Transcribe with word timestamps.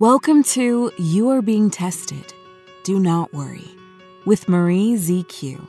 Welcome 0.00 0.44
to 0.54 0.92
You 0.96 1.30
Are 1.30 1.42
Being 1.42 1.70
Tested. 1.70 2.32
Do 2.84 3.00
not 3.00 3.34
worry. 3.34 3.66
With 4.24 4.48
Marie 4.48 4.92
ZQ. 4.94 5.60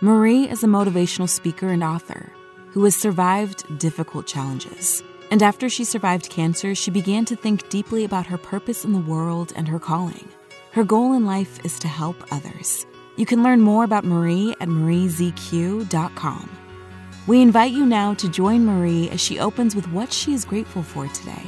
Marie 0.00 0.48
is 0.48 0.64
a 0.64 0.66
motivational 0.66 1.28
speaker 1.28 1.68
and 1.68 1.84
author 1.84 2.32
who 2.70 2.82
has 2.82 2.96
survived 2.96 3.78
difficult 3.78 4.26
challenges. 4.26 5.04
And 5.30 5.40
after 5.40 5.68
she 5.68 5.84
survived 5.84 6.30
cancer, 6.30 6.74
she 6.74 6.90
began 6.90 7.24
to 7.26 7.36
think 7.36 7.68
deeply 7.68 8.02
about 8.02 8.26
her 8.26 8.36
purpose 8.36 8.84
in 8.84 8.92
the 8.92 8.98
world 8.98 9.52
and 9.54 9.68
her 9.68 9.78
calling. 9.78 10.28
Her 10.72 10.82
goal 10.82 11.12
in 11.12 11.24
life 11.24 11.64
is 11.64 11.78
to 11.78 11.86
help 11.86 12.16
others. 12.32 12.84
You 13.14 13.24
can 13.24 13.44
learn 13.44 13.60
more 13.60 13.84
about 13.84 14.04
Marie 14.04 14.50
at 14.60 14.66
mariezq.com. 14.66 16.50
We 17.28 17.40
invite 17.40 17.70
you 17.70 17.86
now 17.86 18.14
to 18.14 18.28
join 18.28 18.66
Marie 18.66 19.10
as 19.10 19.20
she 19.20 19.38
opens 19.38 19.76
with 19.76 19.86
what 19.92 20.12
she 20.12 20.34
is 20.34 20.44
grateful 20.44 20.82
for 20.82 21.06
today. 21.06 21.46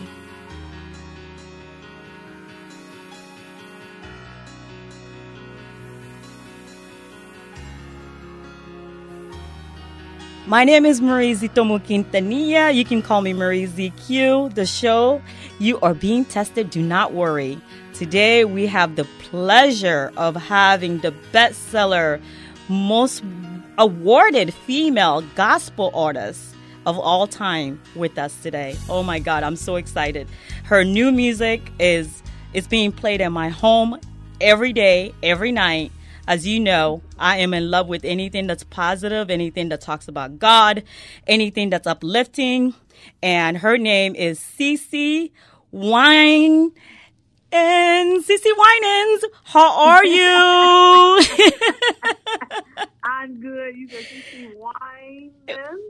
My 10.53 10.65
name 10.65 10.85
is 10.85 11.01
Marie 11.01 11.33
Zitomo 11.33 11.81
Quintanilla. 11.81 12.75
You 12.75 12.85
can 12.85 13.01
call 13.01 13.23
me 13.23 13.33
Marie 13.33 13.67
ZQ. 13.67 14.55
The 14.55 14.67
show, 14.67 15.23
You 15.59 15.81
Are 15.81 15.95
Being 15.95 16.27
Tested, 16.27 16.69
Do 16.69 16.83
Not 16.83 17.15
Worry. 17.15 17.59
Today 17.95 18.45
we 18.45 18.67
have 18.67 18.97
the 18.97 19.05
pleasure 19.21 20.13
of 20.15 20.37
having 20.37 20.99
the 20.99 21.15
bestseller, 21.33 22.21
most 22.69 23.25
awarded 23.79 24.53
female 24.53 25.23
gospel 25.37 25.91
artist 25.95 26.55
of 26.85 26.99
all 26.99 27.27
time 27.27 27.81
with 27.95 28.19
us 28.19 28.37
today. 28.43 28.77
Oh 28.91 29.03
my 29.03 29.21
God, 29.21 29.45
I'm 29.45 29.57
so 29.57 29.77
excited. 29.77 30.29
Her 30.65 30.85
new 30.85 31.13
music 31.13 31.63
is 31.81 32.23
is 32.53 32.67
being 32.67 32.93
played 32.93 33.23
in 33.23 33.33
my 33.33 33.49
home 33.49 33.99
every 34.39 34.75
day, 34.75 35.15
every 35.23 35.51
night 35.51 35.93
as 36.27 36.47
you 36.47 36.61
know, 36.61 37.03
I 37.19 37.39
am 37.39 37.53
in 37.55 37.71
love 37.71 37.89
with 37.89 38.05
anything 38.05 38.47
that's 38.47 38.65
positive, 38.65 39.31
anything 39.31 39.69
that 39.71 39.81
talks 39.81 40.09
about 40.09 40.39
God, 40.39 40.85
anything 41.27 41.71
that's 41.71 41.87
uplifting. 41.87 42.75
And 43.23 43.59
her 43.59 43.77
name 43.77 44.15
is 44.15 44.39
Cece 44.39 45.33
Wine 45.73 46.73
and 47.53 48.25
Cece 48.25 48.45
Winans. 48.45 49.25
How 49.45 49.89
are 49.89 50.05
you? 50.05 50.23
I'm 53.05 53.41
good. 53.41 53.77
You 53.77 53.89
said 53.89 54.05
Cece 54.05 54.55
Winans? 54.57 55.33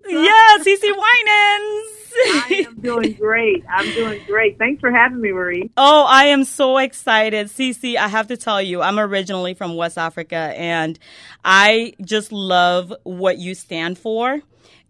yeah, 0.08 0.58
Cece 0.58 0.82
Winans. 0.82 1.92
I 2.14 2.66
am 2.66 2.80
doing 2.80 3.12
great. 3.14 3.64
I'm 3.70 3.86
doing 3.94 4.20
great. 4.26 4.58
Thanks 4.58 4.80
for 4.80 4.90
having 4.90 5.20
me, 5.20 5.30
Marie. 5.32 5.70
Oh, 5.76 6.04
I 6.08 6.24
am 6.24 6.42
so 6.44 6.78
excited. 6.78 7.46
Cece, 7.46 7.94
I 7.96 8.08
have 8.08 8.26
to 8.28 8.36
tell 8.36 8.60
you, 8.60 8.82
I'm 8.82 8.98
originally 8.98 9.54
from 9.54 9.76
West 9.76 9.98
Africa 9.98 10.52
and 10.56 10.98
I 11.44 11.94
just 12.02 12.32
love 12.32 12.92
what 13.04 13.38
you 13.38 13.54
stand 13.54 13.98
for 13.98 14.40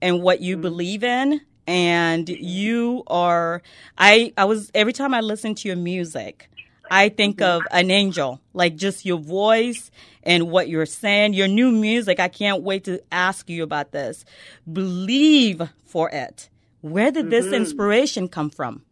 and 0.00 0.22
what 0.22 0.40
you 0.40 0.56
mm-hmm. 0.56 0.62
believe 0.62 1.04
in. 1.04 1.42
And 1.66 2.28
you 2.28 3.04
are, 3.06 3.62
I, 3.96 4.32
I 4.36 4.46
was, 4.46 4.72
every 4.74 4.92
time 4.92 5.14
I 5.14 5.20
listen 5.20 5.54
to 5.54 5.68
your 5.68 5.76
music, 5.76 6.50
I 6.90 7.08
think 7.08 7.38
mm-hmm. 7.38 7.58
of 7.58 7.62
an 7.70 7.90
angel, 7.90 8.40
like 8.52 8.76
just 8.76 9.04
your 9.04 9.18
voice 9.18 9.90
and 10.22 10.50
what 10.50 10.68
you're 10.68 10.86
saying. 10.86 11.34
Your 11.34 11.48
new 11.48 11.70
music, 11.70 12.20
I 12.20 12.28
can't 12.28 12.62
wait 12.62 12.84
to 12.84 13.02
ask 13.10 13.48
you 13.48 13.62
about 13.62 13.92
this. 13.92 14.24
Believe 14.70 15.62
for 15.84 16.10
it. 16.10 16.48
Where 16.80 17.10
did 17.10 17.30
this 17.30 17.46
mm-hmm. 17.46 17.54
inspiration 17.54 18.28
come 18.28 18.50
from? 18.50 18.82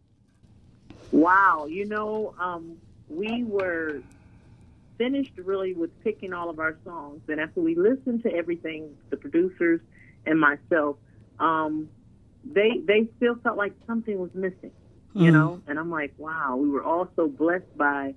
Wow, 1.11 1.67
you 1.69 1.85
know, 1.85 2.33
um, 2.39 2.77
we 3.09 3.43
were 3.43 4.01
finished 4.97 5.33
really 5.35 5.73
with 5.73 5.89
picking 6.03 6.31
all 6.31 6.49
of 6.49 6.59
our 6.59 6.77
songs, 6.85 7.21
and 7.27 7.39
after 7.39 7.59
we 7.59 7.75
listened 7.75 8.23
to 8.23 8.33
everything, 8.33 8.95
the 9.09 9.17
producers 9.17 9.81
and 10.25 10.39
myself, 10.39 10.95
um, 11.39 11.89
they 12.45 12.79
they 12.85 13.09
still 13.17 13.35
felt 13.43 13.57
like 13.57 13.73
something 13.85 14.17
was 14.19 14.29
missing, 14.33 14.71
you 15.13 15.29
mm. 15.29 15.33
know. 15.33 15.61
And 15.67 15.79
I'm 15.79 15.89
like, 15.89 16.13
wow, 16.17 16.55
we 16.55 16.69
were 16.69 16.83
all 16.83 17.07
so 17.15 17.27
blessed 17.27 17.77
by 17.77 18.15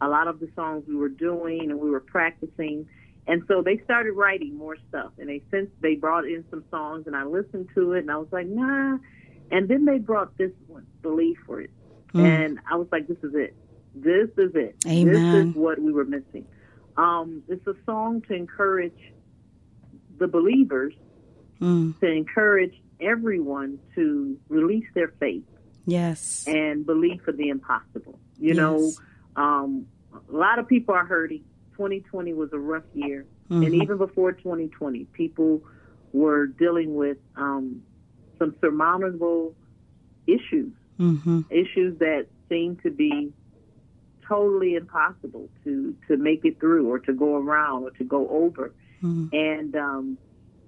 a 0.00 0.08
lot 0.08 0.28
of 0.28 0.40
the 0.40 0.48
songs 0.54 0.84
we 0.86 0.96
were 0.96 1.08
doing 1.08 1.70
and 1.70 1.80
we 1.80 1.90
were 1.90 2.00
practicing. 2.00 2.86
And 3.26 3.42
so 3.48 3.62
they 3.62 3.78
started 3.84 4.12
writing 4.12 4.56
more 4.56 4.76
stuff, 4.88 5.10
and 5.18 5.28
they 5.28 5.42
since 5.50 5.68
they 5.80 5.96
brought 5.96 6.26
in 6.26 6.44
some 6.48 6.62
songs, 6.70 7.08
and 7.08 7.16
I 7.16 7.24
listened 7.24 7.68
to 7.74 7.94
it, 7.94 8.00
and 8.00 8.10
I 8.10 8.18
was 8.18 8.28
like, 8.30 8.46
nah. 8.46 8.98
And 9.50 9.68
then 9.68 9.84
they 9.84 9.98
brought 9.98 10.36
this 10.38 10.52
one, 10.68 10.86
"Believe 11.02 11.36
for 11.44 11.60
It," 11.60 11.70
mm. 12.14 12.24
and 12.24 12.60
I 12.70 12.76
was 12.76 12.86
like, 12.92 13.08
this 13.08 13.18
is 13.24 13.34
it. 13.34 13.56
This 13.96 14.28
is 14.38 14.54
it. 14.54 14.76
Amen. 14.86 15.12
This 15.12 15.46
is 15.46 15.54
what 15.56 15.80
we 15.80 15.92
were 15.92 16.04
missing. 16.04 16.46
Um, 16.96 17.42
it's 17.48 17.66
a 17.66 17.74
song 17.84 18.22
to 18.28 18.34
encourage 18.34 19.12
the 20.18 20.28
believers, 20.28 20.94
mm. 21.60 21.98
to 21.98 22.06
encourage 22.06 22.74
everyone 23.00 23.78
to 23.94 24.38
release 24.48 24.86
their 24.94 25.12
faith. 25.18 25.42
Yes. 25.86 26.44
And 26.46 26.84
believe 26.84 27.22
for 27.22 27.32
the 27.32 27.48
impossible. 27.48 28.18
You 28.38 28.48
yes. 28.48 28.56
know, 28.56 28.92
um, 29.36 29.86
a 30.12 30.36
lot 30.36 30.58
of 30.58 30.68
people 30.68 30.94
are 30.94 31.06
hurting 31.06 31.44
2020 31.76 32.32
was 32.34 32.52
a 32.52 32.58
rough 32.58 32.84
year, 32.94 33.26
mm-hmm. 33.50 33.62
and 33.62 33.74
even 33.74 33.98
before 33.98 34.32
2020, 34.32 35.04
people 35.12 35.62
were 36.12 36.46
dealing 36.46 36.94
with 36.94 37.18
um, 37.36 37.82
some 38.38 38.54
surmountable 38.60 39.54
issues, 40.26 40.72
mm-hmm. 40.98 41.42
issues 41.50 41.98
that 41.98 42.26
seemed 42.48 42.82
to 42.82 42.90
be 42.90 43.32
totally 44.26 44.74
impossible 44.74 45.48
to 45.64 45.94
to 46.08 46.16
make 46.16 46.44
it 46.44 46.58
through, 46.58 46.90
or 46.90 46.98
to 46.98 47.12
go 47.12 47.36
around, 47.36 47.84
or 47.84 47.90
to 47.90 48.04
go 48.04 48.28
over, 48.28 48.72
mm-hmm. 49.02 49.26
and 49.32 49.76
um, 49.76 50.18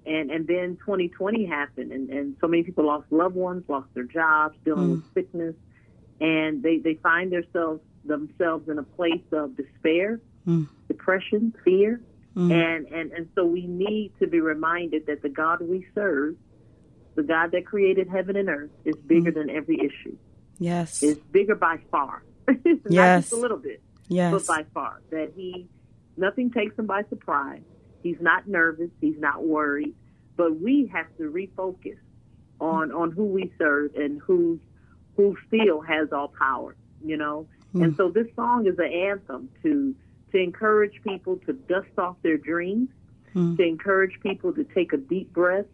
and 0.09 0.31
and 0.31 0.47
then 0.47 0.77
2020 0.77 1.45
happened, 1.45 1.91
and 1.91 2.09
and 2.09 2.35
so 2.41 2.47
many 2.47 2.63
people 2.63 2.85
lost 2.85 3.11
loved 3.11 3.35
ones, 3.35 3.63
lost 3.67 3.87
their 3.93 4.03
jobs, 4.03 4.57
dealing 4.65 4.91
with 4.91 5.03
mm. 5.03 5.13
sickness, 5.13 5.55
and 6.19 6.63
they 6.63 6.77
they 6.77 6.95
find 6.95 7.31
themselves 7.31 7.81
themselves 8.03 8.67
in 8.67 8.77
a 8.77 8.83
place 8.83 9.23
of 9.31 9.55
despair 9.55 10.19
mm. 10.49 10.67
depression, 10.87 11.53
fear. 11.63 12.01
Mm. 12.35 12.51
And, 12.51 12.87
and, 12.87 13.11
and 13.11 13.29
so 13.35 13.45
we 13.45 13.65
need 13.65 14.11
to 14.19 14.27
be 14.27 14.39
reminded 14.39 15.07
that 15.07 15.21
the 15.21 15.29
God 15.29 15.61
we 15.61 15.85
serve, 15.95 16.35
the 17.15 17.23
God 17.23 17.51
that 17.51 17.65
created 17.65 18.07
heaven 18.07 18.35
and 18.35 18.49
earth, 18.49 18.71
is 18.85 18.95
bigger 18.95 19.31
mm. 19.31 19.35
than 19.35 19.49
every 19.49 19.77
issue. 19.79 20.15
Yes. 20.57 21.01
Is 21.01 21.17
bigger 21.17 21.55
by 21.55 21.79
far. 21.91 22.23
yes. 22.47 22.57
Not 22.85 23.21
just 23.21 23.33
a 23.33 23.37
little 23.37 23.57
bit. 23.57 23.81
Yes. 24.07 24.31
But 24.31 24.47
by 24.47 24.65
far. 24.73 25.01
That 25.11 25.31
he, 25.35 25.67
nothing 26.17 26.51
takes 26.51 26.77
him 26.77 26.85
by 26.85 27.03
surprise. 27.09 27.61
He's 28.01 28.19
not 28.19 28.47
nervous. 28.47 28.89
He's 29.01 29.19
not 29.19 29.43
worried. 29.43 29.93
But 30.37 30.59
we 30.59 30.89
have 30.93 31.07
to 31.17 31.23
refocus 31.23 31.97
on, 32.59 32.91
on 32.91 33.11
who 33.11 33.25
we 33.25 33.51
serve 33.57 33.95
and 33.95 34.21
who, 34.21 34.59
who 35.15 35.37
still 35.47 35.81
has 35.81 36.11
all 36.11 36.29
power, 36.29 36.75
you 37.03 37.17
know? 37.17 37.47
Mm. 37.73 37.83
And 37.83 37.95
so 37.95 38.09
this 38.09 38.27
song 38.35 38.67
is 38.67 38.79
an 38.79 38.91
anthem 38.91 39.49
to 39.63 39.95
to 40.31 40.37
encourage 40.37 41.01
people 41.03 41.37
to 41.45 41.53
dust 41.53 41.97
off 41.97 42.15
their 42.21 42.37
dreams, 42.37 42.89
hmm. 43.33 43.55
to 43.55 43.63
encourage 43.63 44.19
people 44.21 44.53
to 44.53 44.63
take 44.63 44.93
a 44.93 44.97
deep 44.97 45.33
breath 45.33 45.65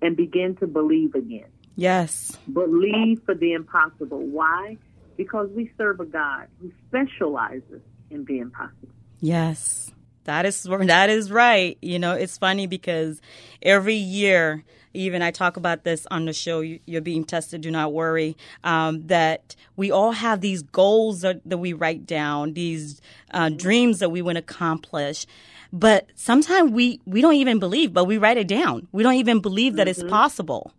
and 0.00 0.16
begin 0.16 0.56
to 0.56 0.66
believe 0.66 1.14
again. 1.14 1.48
Yes. 1.76 2.36
Believe 2.52 3.22
for 3.24 3.34
the 3.34 3.52
impossible. 3.52 4.18
Why? 4.18 4.76
Because 5.16 5.50
we 5.50 5.70
serve 5.76 6.00
a 6.00 6.06
God 6.06 6.48
who 6.60 6.72
specializes 6.88 7.82
in 8.10 8.24
the 8.24 8.38
impossible. 8.38 8.88
Yes. 9.20 9.92
That 10.28 10.46
is 10.46 10.62
that 10.80 11.10
is 11.10 11.32
right. 11.32 11.76
You 11.82 11.98
know, 11.98 12.12
it's 12.12 12.38
funny 12.38 12.66
because 12.66 13.20
every 13.62 13.96
year 13.96 14.62
even 14.94 15.22
I 15.22 15.30
talk 15.30 15.56
about 15.56 15.84
this 15.84 16.06
on 16.10 16.24
the 16.24 16.32
show. 16.32 16.60
You're 16.60 17.00
being 17.00 17.24
tested. 17.24 17.60
Do 17.60 17.70
not 17.70 17.92
worry. 17.92 18.36
Um, 18.64 19.06
that 19.06 19.54
we 19.76 19.90
all 19.90 20.12
have 20.12 20.40
these 20.40 20.62
goals 20.62 21.20
that, 21.20 21.40
that 21.44 21.58
we 21.58 21.72
write 21.72 22.06
down, 22.06 22.54
these 22.54 23.00
uh, 23.30 23.50
dreams 23.50 24.00
that 24.00 24.10
we 24.10 24.22
want 24.22 24.36
to 24.36 24.40
accomplish. 24.40 25.26
But 25.72 26.08
sometimes 26.14 26.72
we, 26.72 27.00
we 27.04 27.20
don't 27.20 27.34
even 27.34 27.58
believe, 27.58 27.92
but 27.92 28.04
we 28.04 28.18
write 28.18 28.38
it 28.38 28.48
down. 28.48 28.88
We 28.90 29.02
don't 29.02 29.14
even 29.14 29.40
believe 29.40 29.76
that 29.76 29.86
mm-hmm. 29.86 30.00
it's 30.02 30.10
possible. 30.10 30.72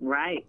Right. 0.00 0.44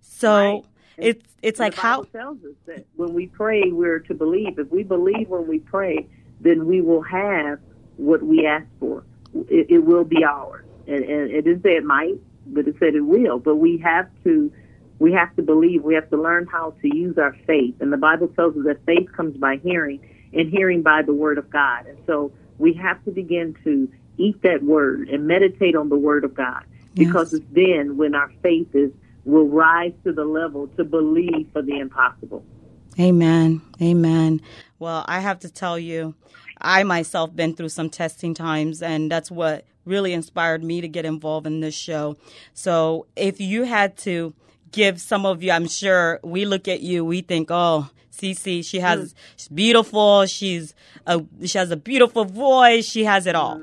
So 0.00 0.34
right. 0.34 0.64
it's 0.98 1.24
it's 1.42 1.58
like 1.58 1.74
how 1.74 2.02
tells 2.02 2.38
us 2.44 2.54
that 2.66 2.84
when 2.96 3.14
we 3.14 3.28
pray, 3.28 3.70
we're 3.70 4.00
to 4.00 4.14
believe. 4.14 4.58
If 4.58 4.70
we 4.70 4.82
believe 4.82 5.28
when 5.28 5.46
we 5.46 5.58
pray, 5.60 6.08
then 6.40 6.66
we 6.66 6.80
will 6.80 7.02
have 7.02 7.60
what 7.96 8.22
we 8.22 8.46
ask 8.46 8.66
for. 8.80 9.04
It, 9.48 9.66
it 9.70 9.78
will 9.80 10.04
be 10.04 10.24
ours. 10.24 10.64
And, 10.86 11.04
and 11.04 11.30
it 11.30 11.42
didn't 11.42 11.62
say 11.62 11.76
it 11.76 11.84
might 11.84 12.18
but 12.46 12.66
it 12.66 12.76
said 12.78 12.94
it 12.94 13.02
will. 13.02 13.38
But 13.38 13.56
we 13.56 13.78
have 13.78 14.08
to 14.24 14.52
we 14.98 15.12
have 15.12 15.34
to 15.36 15.42
believe. 15.42 15.82
We 15.82 15.94
have 15.94 16.08
to 16.10 16.16
learn 16.16 16.46
how 16.46 16.74
to 16.80 16.96
use 16.96 17.18
our 17.18 17.36
faith. 17.46 17.74
And 17.80 17.92
the 17.92 17.96
Bible 17.96 18.28
tells 18.28 18.56
us 18.56 18.64
that 18.66 18.84
faith 18.86 19.10
comes 19.12 19.36
by 19.36 19.56
hearing, 19.56 20.00
and 20.32 20.48
hearing 20.48 20.82
by 20.82 21.02
the 21.02 21.12
word 21.12 21.38
of 21.38 21.50
God. 21.50 21.86
And 21.86 21.98
so 22.06 22.32
we 22.58 22.72
have 22.74 23.04
to 23.04 23.10
begin 23.10 23.56
to 23.64 23.90
eat 24.16 24.40
that 24.42 24.62
word 24.62 25.08
and 25.08 25.26
meditate 25.26 25.74
on 25.74 25.88
the 25.88 25.96
word 25.96 26.24
of 26.24 26.34
God, 26.34 26.64
because 26.94 27.32
yes. 27.32 27.40
it's 27.40 27.52
then 27.52 27.96
when 27.96 28.14
our 28.14 28.30
faith 28.42 28.74
is 28.74 28.92
will 29.24 29.48
rise 29.48 29.92
to 30.04 30.12
the 30.12 30.24
level 30.24 30.66
to 30.76 30.84
believe 30.84 31.48
for 31.52 31.62
the 31.62 31.78
impossible. 31.78 32.44
Amen. 33.00 33.62
Amen. 33.80 34.40
Well, 34.78 35.04
I 35.08 35.20
have 35.20 35.38
to 35.40 35.50
tell 35.50 35.78
you, 35.78 36.14
I 36.62 36.84
myself 36.84 37.34
been 37.34 37.54
through 37.54 37.70
some 37.70 37.90
testing 37.90 38.34
times, 38.34 38.82
and 38.82 39.10
that's 39.10 39.30
what 39.30 39.64
really 39.84 40.12
inspired 40.12 40.62
me 40.62 40.80
to 40.80 40.88
get 40.88 41.04
involved 41.04 41.46
in 41.46 41.60
this 41.60 41.74
show. 41.74 42.16
So, 42.54 43.06
if 43.16 43.40
you 43.40 43.64
had 43.64 43.96
to 43.98 44.32
give 44.70 45.00
some 45.00 45.26
of 45.26 45.42
you, 45.42 45.50
I'm 45.50 45.68
sure 45.68 46.20
we 46.22 46.44
look 46.44 46.68
at 46.68 46.80
you, 46.80 47.04
we 47.04 47.20
think, 47.20 47.48
oh, 47.50 47.90
Cece, 48.12 48.64
she 48.64 48.80
has, 48.80 49.12
hmm. 49.12 49.18
she's 49.36 49.48
beautiful, 49.48 50.26
she's 50.26 50.74
a, 51.06 51.24
she 51.44 51.58
has 51.58 51.70
a 51.70 51.76
beautiful 51.76 52.24
voice, 52.24 52.84
she 52.84 53.04
has 53.04 53.26
it 53.26 53.34
all. 53.34 53.60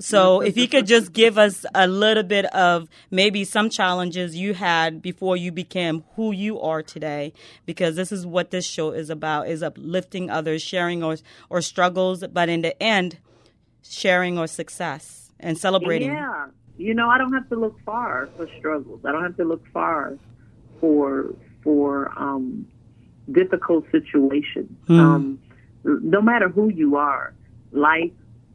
So 0.00 0.40
if 0.40 0.56
you 0.56 0.66
could 0.66 0.86
just 0.86 1.12
give 1.12 1.38
us 1.38 1.64
a 1.74 1.86
little 1.86 2.22
bit 2.22 2.46
of 2.46 2.88
maybe 3.10 3.44
some 3.44 3.68
challenges 3.68 4.34
you 4.34 4.54
had 4.54 5.02
before 5.02 5.36
you 5.36 5.52
became 5.52 6.04
who 6.16 6.32
you 6.32 6.60
are 6.60 6.82
today, 6.82 7.32
because 7.66 7.96
this 7.96 8.10
is 8.10 8.26
what 8.26 8.50
this 8.50 8.66
show 8.66 8.92
is 8.92 9.10
about, 9.10 9.48
is 9.48 9.62
uplifting 9.62 10.30
others, 10.30 10.62
sharing 10.62 11.04
or, 11.04 11.16
or 11.50 11.60
struggles, 11.60 12.24
but 12.32 12.48
in 12.48 12.62
the 12.62 12.82
end, 12.82 13.18
sharing 13.82 14.38
or 14.38 14.46
success 14.46 15.32
and 15.38 15.58
celebrating. 15.58 16.08
Yeah. 16.08 16.46
You 16.78 16.94
know, 16.94 17.10
I 17.10 17.18
don't 17.18 17.32
have 17.34 17.48
to 17.50 17.56
look 17.56 17.78
far 17.84 18.30
for 18.36 18.48
struggles. 18.58 19.04
I 19.04 19.12
don't 19.12 19.22
have 19.22 19.36
to 19.36 19.44
look 19.44 19.66
far 19.68 20.16
for, 20.80 21.34
for, 21.62 22.10
um, 22.16 22.66
difficult 23.30 23.84
situations. 23.92 24.70
Mm. 24.88 24.98
Um, 24.98 25.38
no 25.84 26.20
matter 26.20 26.48
who 26.48 26.70
you 26.70 26.96
are, 26.96 27.34
life 27.70 28.10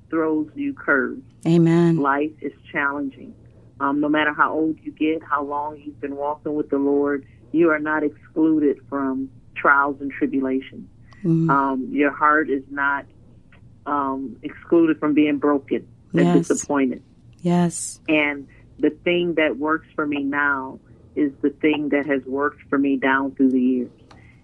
throws 0.09 0.49
you 0.55 0.73
curves. 0.73 1.21
Amen. 1.47 1.97
Life 1.97 2.31
is 2.41 2.53
challenging. 2.71 3.33
Um, 3.79 3.99
no 3.99 4.07
matter 4.07 4.33
how 4.33 4.53
old 4.53 4.77
you 4.81 4.91
get, 4.91 5.21
how 5.23 5.43
long 5.43 5.77
you've 5.77 5.99
been 5.99 6.15
walking 6.15 6.55
with 6.55 6.69
the 6.69 6.77
Lord, 6.77 7.25
you 7.51 7.71
are 7.71 7.79
not 7.79 8.03
excluded 8.03 8.77
from 8.89 9.29
trials 9.55 9.97
and 9.99 10.11
tribulations. 10.11 10.87
Mm-hmm. 11.19 11.49
Um, 11.49 11.87
your 11.91 12.11
heart 12.11 12.49
is 12.49 12.63
not 12.69 13.05
um, 13.85 14.37
excluded 14.43 14.99
from 14.99 15.13
being 15.13 15.37
broken 15.37 15.87
and 16.13 16.25
yes. 16.25 16.47
disappointed. 16.47 17.03
Yes. 17.41 17.99
And 18.07 18.47
the 18.79 18.89
thing 18.89 19.35
that 19.35 19.57
works 19.57 19.87
for 19.95 20.05
me 20.05 20.23
now 20.23 20.79
is 21.15 21.31
the 21.41 21.49
thing 21.49 21.89
that 21.89 22.05
has 22.05 22.21
worked 22.25 22.61
for 22.69 22.77
me 22.77 22.97
down 22.97 23.31
through 23.35 23.51
the 23.51 23.61
years, 23.61 23.91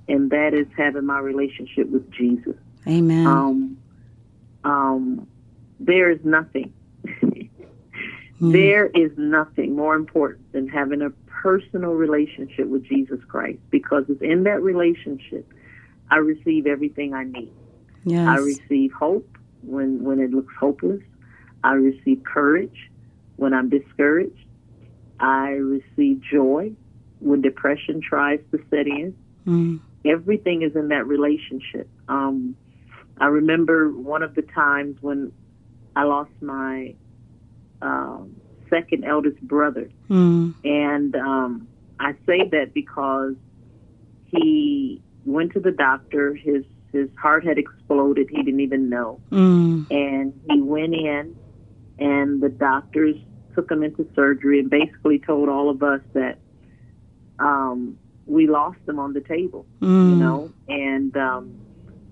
and 0.07 0.29
that 0.31 0.53
is 0.53 0.67
having 0.77 1.05
my 1.05 1.19
relationship 1.19 1.89
with 1.89 2.09
Jesus. 2.11 2.55
Amen. 2.87 3.27
Um, 3.27 3.77
um, 4.63 5.27
there 5.85 6.11
is 6.11 6.19
nothing. 6.23 6.73
mm. 7.05 7.49
There 8.39 8.87
is 8.87 9.11
nothing 9.17 9.75
more 9.75 9.95
important 9.95 10.51
than 10.51 10.67
having 10.67 11.01
a 11.01 11.09
personal 11.27 11.91
relationship 11.93 12.67
with 12.67 12.83
Jesus 12.85 13.19
Christ 13.27 13.59
because 13.71 14.05
it's 14.09 14.21
in 14.21 14.43
that 14.43 14.61
relationship 14.61 15.51
I 16.11 16.17
receive 16.17 16.67
everything 16.67 17.13
I 17.13 17.23
need. 17.23 17.51
Yes. 18.03 18.27
I 18.27 18.37
receive 18.37 18.91
hope 18.91 19.37
when 19.63 20.03
when 20.03 20.19
it 20.19 20.31
looks 20.31 20.53
hopeless. 20.59 21.01
I 21.63 21.73
receive 21.73 22.23
courage 22.23 22.91
when 23.37 23.53
I'm 23.53 23.69
discouraged. 23.69 24.45
I 25.19 25.51
receive 25.51 26.21
joy 26.21 26.73
when 27.19 27.41
depression 27.41 28.01
tries 28.01 28.39
to 28.51 28.59
set 28.69 28.87
in. 28.87 29.15
Mm. 29.47 29.79
Everything 30.03 30.63
is 30.63 30.75
in 30.75 30.89
that 30.89 31.07
relationship. 31.07 31.87
Um, 32.09 32.55
I 33.19 33.27
remember 33.27 33.89
one 33.91 34.23
of 34.23 34.33
the 34.33 34.41
times 34.41 34.97
when 35.01 35.31
I 35.95 36.03
lost 36.03 36.31
my 36.41 36.95
um, 37.81 38.35
second 38.69 39.03
eldest 39.05 39.41
brother, 39.41 39.89
mm. 40.09 40.53
and 40.63 41.15
um, 41.15 41.67
I 41.99 42.13
say 42.25 42.47
that 42.51 42.73
because 42.73 43.35
he 44.25 45.01
went 45.25 45.53
to 45.53 45.59
the 45.59 45.71
doctor. 45.71 46.33
His 46.33 46.63
his 46.91 47.09
heart 47.21 47.45
had 47.45 47.57
exploded. 47.57 48.29
He 48.29 48.43
didn't 48.43 48.61
even 48.61 48.89
know, 48.89 49.19
mm. 49.31 49.85
and 49.91 50.39
he 50.49 50.61
went 50.61 50.93
in, 50.93 51.35
and 51.99 52.41
the 52.41 52.49
doctors 52.49 53.15
took 53.53 53.69
him 53.69 53.83
into 53.83 54.07
surgery 54.15 54.59
and 54.59 54.69
basically 54.69 55.19
told 55.19 55.49
all 55.49 55.69
of 55.69 55.83
us 55.83 56.01
that 56.13 56.37
um, 57.39 57.97
we 58.25 58.47
lost 58.47 58.79
him 58.87 58.99
on 58.99 59.13
the 59.13 59.21
table, 59.21 59.65
mm. 59.81 60.11
you 60.11 60.15
know, 60.15 60.51
and 60.69 61.15
um, 61.17 61.59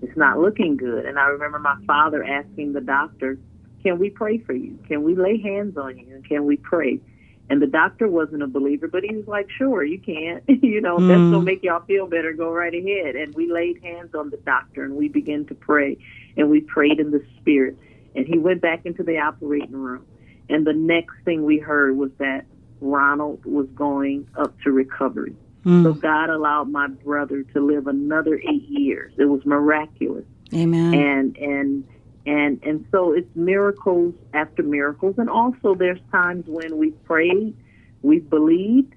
it's 0.02 0.16
not 0.16 0.38
looking 0.38 0.76
good. 0.76 1.06
And 1.06 1.18
I 1.18 1.26
remember 1.26 1.58
my 1.58 1.76
father 1.86 2.22
asking 2.22 2.72
the 2.72 2.80
doctor 2.80 3.38
can 3.82 3.98
we 3.98 4.10
pray 4.10 4.38
for 4.38 4.52
you? 4.52 4.78
Can 4.88 5.02
we 5.02 5.14
lay 5.14 5.40
hands 5.40 5.76
on 5.76 5.98
you? 5.98 6.14
And 6.14 6.26
can 6.26 6.44
we 6.44 6.56
pray? 6.56 7.00
And 7.48 7.60
the 7.60 7.66
doctor 7.66 8.06
wasn't 8.06 8.44
a 8.44 8.46
believer, 8.46 8.86
but 8.86 9.02
he 9.02 9.16
was 9.16 9.26
like, 9.26 9.50
sure, 9.50 9.82
you 9.82 9.98
can. 9.98 10.40
you 10.62 10.80
know, 10.80 10.98
mm. 10.98 11.08
that's 11.08 11.18
going 11.18 11.32
to 11.32 11.40
make 11.40 11.64
y'all 11.64 11.84
feel 11.84 12.06
better. 12.06 12.32
Go 12.32 12.52
right 12.52 12.72
ahead. 12.72 13.16
And 13.16 13.34
we 13.34 13.50
laid 13.50 13.82
hands 13.82 14.14
on 14.14 14.30
the 14.30 14.36
doctor 14.36 14.84
and 14.84 14.94
we 14.94 15.08
began 15.08 15.44
to 15.46 15.54
pray. 15.54 15.98
And 16.36 16.48
we 16.48 16.60
prayed 16.60 17.00
in 17.00 17.10
the 17.10 17.24
spirit. 17.40 17.76
And 18.14 18.26
he 18.26 18.38
went 18.38 18.60
back 18.60 18.86
into 18.86 19.02
the 19.02 19.18
operating 19.18 19.72
room. 19.72 20.06
And 20.48 20.66
the 20.66 20.72
next 20.72 21.14
thing 21.24 21.44
we 21.44 21.58
heard 21.58 21.96
was 21.96 22.10
that 22.18 22.44
Ronald 22.80 23.44
was 23.44 23.66
going 23.74 24.28
up 24.36 24.54
to 24.62 24.70
recovery. 24.70 25.34
Mm. 25.64 25.82
So 25.82 25.92
God 25.92 26.30
allowed 26.30 26.70
my 26.70 26.86
brother 26.86 27.42
to 27.42 27.60
live 27.60 27.88
another 27.88 28.36
eight 28.36 28.68
years. 28.68 29.12
It 29.18 29.26
was 29.26 29.44
miraculous. 29.44 30.24
Amen. 30.54 30.94
And, 30.94 31.36
and, 31.36 31.84
and 32.26 32.60
and 32.62 32.86
so 32.90 33.12
it's 33.12 33.34
miracles 33.34 34.14
after 34.34 34.62
miracles. 34.62 35.14
And 35.18 35.30
also 35.30 35.74
there's 35.74 36.00
times 36.10 36.44
when 36.46 36.78
we've 36.78 37.02
prayed 37.04 37.56
we've 38.02 38.28
believed 38.28 38.94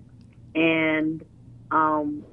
and 0.55 1.23
um 1.71 2.23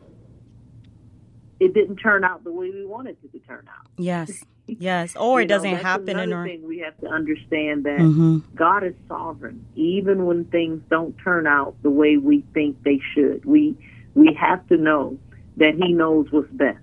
it 1.58 1.74
didn't 1.74 1.96
turn 1.96 2.24
out 2.24 2.42
the 2.42 2.52
way 2.52 2.70
we 2.70 2.84
wanted 2.84 3.16
it 3.22 3.32
to 3.32 3.38
turn 3.40 3.68
out. 3.68 3.86
Yes 3.96 4.44
yes. 4.66 5.16
Or 5.16 5.40
it 5.40 5.46
doesn't 5.46 5.70
know, 5.70 5.76
happen 5.76 6.18
in 6.18 6.32
our 6.32 6.44
thing 6.44 6.66
we 6.66 6.78
have 6.78 6.98
to 7.00 7.06
understand 7.06 7.84
that 7.84 8.00
mm-hmm. 8.00 8.38
god 8.54 8.84
is 8.84 8.94
sovereign 9.08 9.64
even 9.76 10.26
when 10.26 10.44
things 10.46 10.82
don't 10.90 11.16
turn 11.18 11.46
out 11.46 11.74
the 11.82 11.90
way 11.90 12.16
we 12.16 12.44
think 12.52 12.82
they 12.82 13.00
should. 13.14 13.44
We 13.44 13.76
we 14.14 14.36
have 14.40 14.66
to 14.68 14.76
know 14.76 15.18
that 15.56 15.74
he 15.74 15.92
knows 15.92 16.26
what's 16.30 16.50
best 16.52 16.78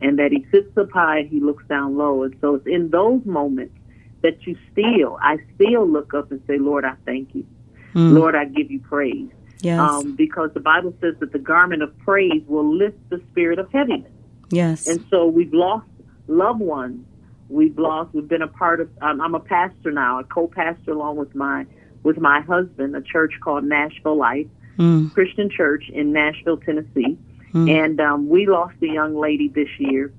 and 0.00 0.18
that 0.18 0.32
he 0.32 0.46
sits 0.50 0.76
up 0.76 0.90
high 0.92 1.20
and 1.20 1.28
he 1.28 1.40
looks 1.40 1.64
down 1.68 1.96
low. 1.96 2.22
And 2.22 2.36
so 2.40 2.56
it's 2.56 2.66
in 2.66 2.90
those 2.90 3.24
moments 3.24 3.74
that 4.22 4.46
you 4.46 4.56
still, 4.72 5.18
I 5.22 5.38
still 5.54 5.88
look 5.88 6.14
up 6.14 6.30
and 6.30 6.42
say, 6.46 6.58
Lord, 6.58 6.84
I 6.84 6.94
thank 7.04 7.34
you. 7.34 7.46
Mm. 7.94 8.12
Lord, 8.12 8.34
I 8.34 8.44
give 8.44 8.70
you 8.70 8.80
praise. 8.80 9.28
Yes. 9.60 9.80
Um, 9.80 10.14
because 10.16 10.50
the 10.52 10.60
Bible 10.60 10.94
says 11.00 11.14
that 11.20 11.32
the 11.32 11.38
garment 11.38 11.82
of 11.82 11.96
praise 11.98 12.42
will 12.46 12.76
lift 12.76 12.98
the 13.08 13.20
spirit 13.30 13.58
of 13.58 13.70
heaviness. 13.72 14.10
Yes. 14.50 14.86
And 14.86 15.04
so 15.10 15.26
we've 15.26 15.52
lost 15.52 15.86
loved 16.28 16.60
ones. 16.60 17.04
We've 17.48 17.78
lost. 17.78 18.12
We've 18.12 18.28
been 18.28 18.42
a 18.42 18.48
part 18.48 18.80
of. 18.80 18.90
Um, 19.00 19.20
I'm 19.20 19.34
a 19.34 19.40
pastor 19.40 19.92
now, 19.92 20.18
a 20.18 20.24
co-pastor 20.24 20.90
along 20.90 21.16
with 21.16 21.34
my 21.34 21.64
with 22.02 22.18
my 22.18 22.40
husband, 22.40 22.94
a 22.94 23.00
church 23.00 23.32
called 23.40 23.64
Nashville 23.64 24.16
Life 24.16 24.46
mm. 24.78 25.12
Christian 25.12 25.50
Church 25.50 25.84
in 25.92 26.12
Nashville, 26.12 26.58
Tennessee. 26.58 27.18
Mm. 27.52 27.84
And 27.84 28.00
um, 28.00 28.28
we 28.28 28.46
lost 28.46 28.76
a 28.82 28.86
young 28.86 29.16
lady 29.16 29.48
this 29.48 29.68
year, 29.78 30.12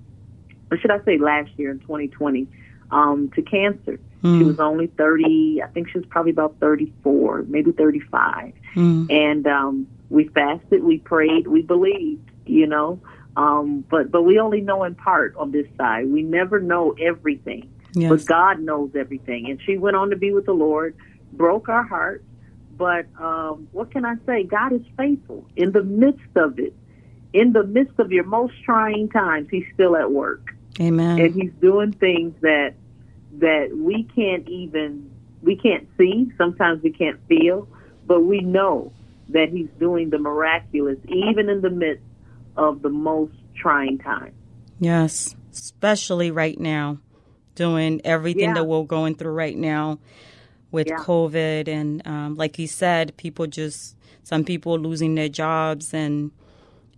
or 0.71 0.77
should 0.77 0.91
I 0.91 1.03
say 1.03 1.17
last 1.17 1.51
year 1.57 1.71
in 1.71 1.79
2020, 1.79 2.47
um, 2.91 3.29
to 3.35 3.41
cancer. 3.41 3.99
Mm. 4.23 4.39
She 4.39 4.43
was 4.45 4.59
only 4.59 4.87
30, 4.87 5.61
I 5.63 5.67
think 5.67 5.89
she 5.89 5.99
was 5.99 6.07
probably 6.07 6.31
about 6.31 6.55
34, 6.59 7.45
maybe 7.47 7.71
35. 7.71 8.53
Mm. 8.75 9.11
And 9.11 9.47
um, 9.47 9.87
we 10.09 10.27
fasted, 10.29 10.83
we 10.83 10.97
prayed, 10.99 11.47
we 11.47 11.61
believed, 11.61 12.29
you 12.45 12.67
know. 12.67 12.99
Um, 13.35 13.85
but 13.87 14.09
but 14.09 14.23
we 14.23 14.39
only 14.39 14.61
know 14.61 14.83
in 14.83 14.95
part 14.95 15.35
on 15.35 15.51
this 15.51 15.67
side. 15.77 16.11
We 16.11 16.23
never 16.23 16.59
know 16.59 16.95
everything. 16.99 17.71
Yes. 17.93 18.09
But 18.09 18.25
God 18.25 18.59
knows 18.59 18.91
everything. 18.95 19.49
And 19.49 19.61
she 19.61 19.77
went 19.77 19.95
on 19.95 20.09
to 20.09 20.15
be 20.15 20.31
with 20.31 20.45
the 20.45 20.53
Lord, 20.53 20.95
broke 21.33 21.69
our 21.69 21.83
hearts. 21.83 22.23
But 22.75 23.05
um, 23.19 23.67
what 23.71 23.91
can 23.91 24.05
I 24.05 24.15
say? 24.25 24.43
God 24.43 24.73
is 24.73 24.81
faithful 24.97 25.47
in 25.55 25.71
the 25.71 25.83
midst 25.83 26.35
of 26.35 26.59
it 26.59 26.73
in 27.33 27.53
the 27.53 27.63
midst 27.63 27.99
of 27.99 28.11
your 28.11 28.23
most 28.23 28.53
trying 28.63 29.09
times, 29.09 29.47
he's 29.49 29.65
still 29.73 29.95
at 29.95 30.11
work. 30.11 30.55
Amen. 30.79 31.19
And 31.19 31.33
he's 31.33 31.51
doing 31.59 31.91
things 31.93 32.33
that 32.41 32.73
that 33.39 33.75
we 33.75 34.03
can't 34.15 34.47
even 34.47 35.11
we 35.41 35.55
can't 35.55 35.87
see, 35.97 36.31
sometimes 36.37 36.81
we 36.83 36.91
can't 36.91 37.19
feel, 37.27 37.67
but 38.05 38.21
we 38.21 38.39
know 38.39 38.91
that 39.29 39.49
he's 39.49 39.69
doing 39.79 40.09
the 40.09 40.17
miraculous 40.17 40.97
even 41.07 41.49
in 41.49 41.61
the 41.61 41.69
midst 41.69 42.03
of 42.55 42.81
the 42.81 42.89
most 42.89 43.33
trying 43.55 43.97
time. 43.97 44.33
Yes, 44.79 45.35
especially 45.51 46.31
right 46.31 46.59
now, 46.59 46.99
doing 47.55 48.01
everything 48.03 48.49
yeah. 48.49 48.53
that 48.55 48.63
we're 48.65 48.83
going 48.83 49.15
through 49.15 49.33
right 49.33 49.57
now 49.57 49.99
with 50.71 50.87
yeah. 50.87 50.97
COVID. 50.97 51.67
And 51.67 52.05
um, 52.07 52.35
like 52.35 52.59
you 52.59 52.67
said, 52.67 53.15
people 53.17 53.47
just, 53.47 53.95
some 54.23 54.43
people 54.43 54.77
losing 54.77 55.15
their 55.15 55.29
jobs 55.29 55.93
and 55.93 56.31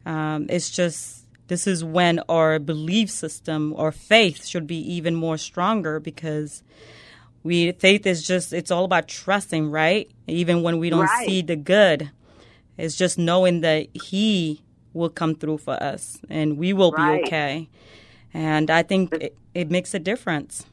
um, 0.09 0.47
it's 0.49 0.71
just 0.71 1.25
this 1.47 1.67
is 1.67 1.83
when 1.83 2.19
our 2.29 2.57
belief 2.57 3.09
system 3.11 3.73
or 3.77 3.91
faith 3.91 4.45
should 4.45 4.65
be 4.65 4.77
even 4.93 5.13
more 5.15 5.37
stronger 5.37 5.99
because 5.99 6.63
we 7.43 7.71
faith 7.73 8.05
is 8.07 8.25
just 8.25 8.51
it's 8.51 8.71
all 8.71 8.85
about 8.85 9.07
trusting, 9.07 9.69
right? 9.69 10.09
Even 10.27 10.63
when 10.63 10.79
we 10.79 10.89
don't 10.89 11.01
right. 11.01 11.25
see 11.27 11.41
the 11.43 11.55
good, 11.55 12.09
it's 12.77 12.95
just 12.95 13.17
knowing 13.19 13.61
that 13.61 13.87
He 13.93 14.61
will 14.93 15.09
come 15.09 15.35
through 15.35 15.59
for 15.59 15.81
us 15.81 16.19
and 16.29 16.57
we 16.57 16.73
will 16.73 16.91
Right. 16.91 17.21
be 17.21 17.27
okay. 17.27 17.69
And 18.33 18.71
I 18.71 18.81
think 18.83 19.13
it, 19.13 19.35
it 19.53 19.69
makes 19.69 19.93
a 19.93 19.99
difference. 19.99 20.65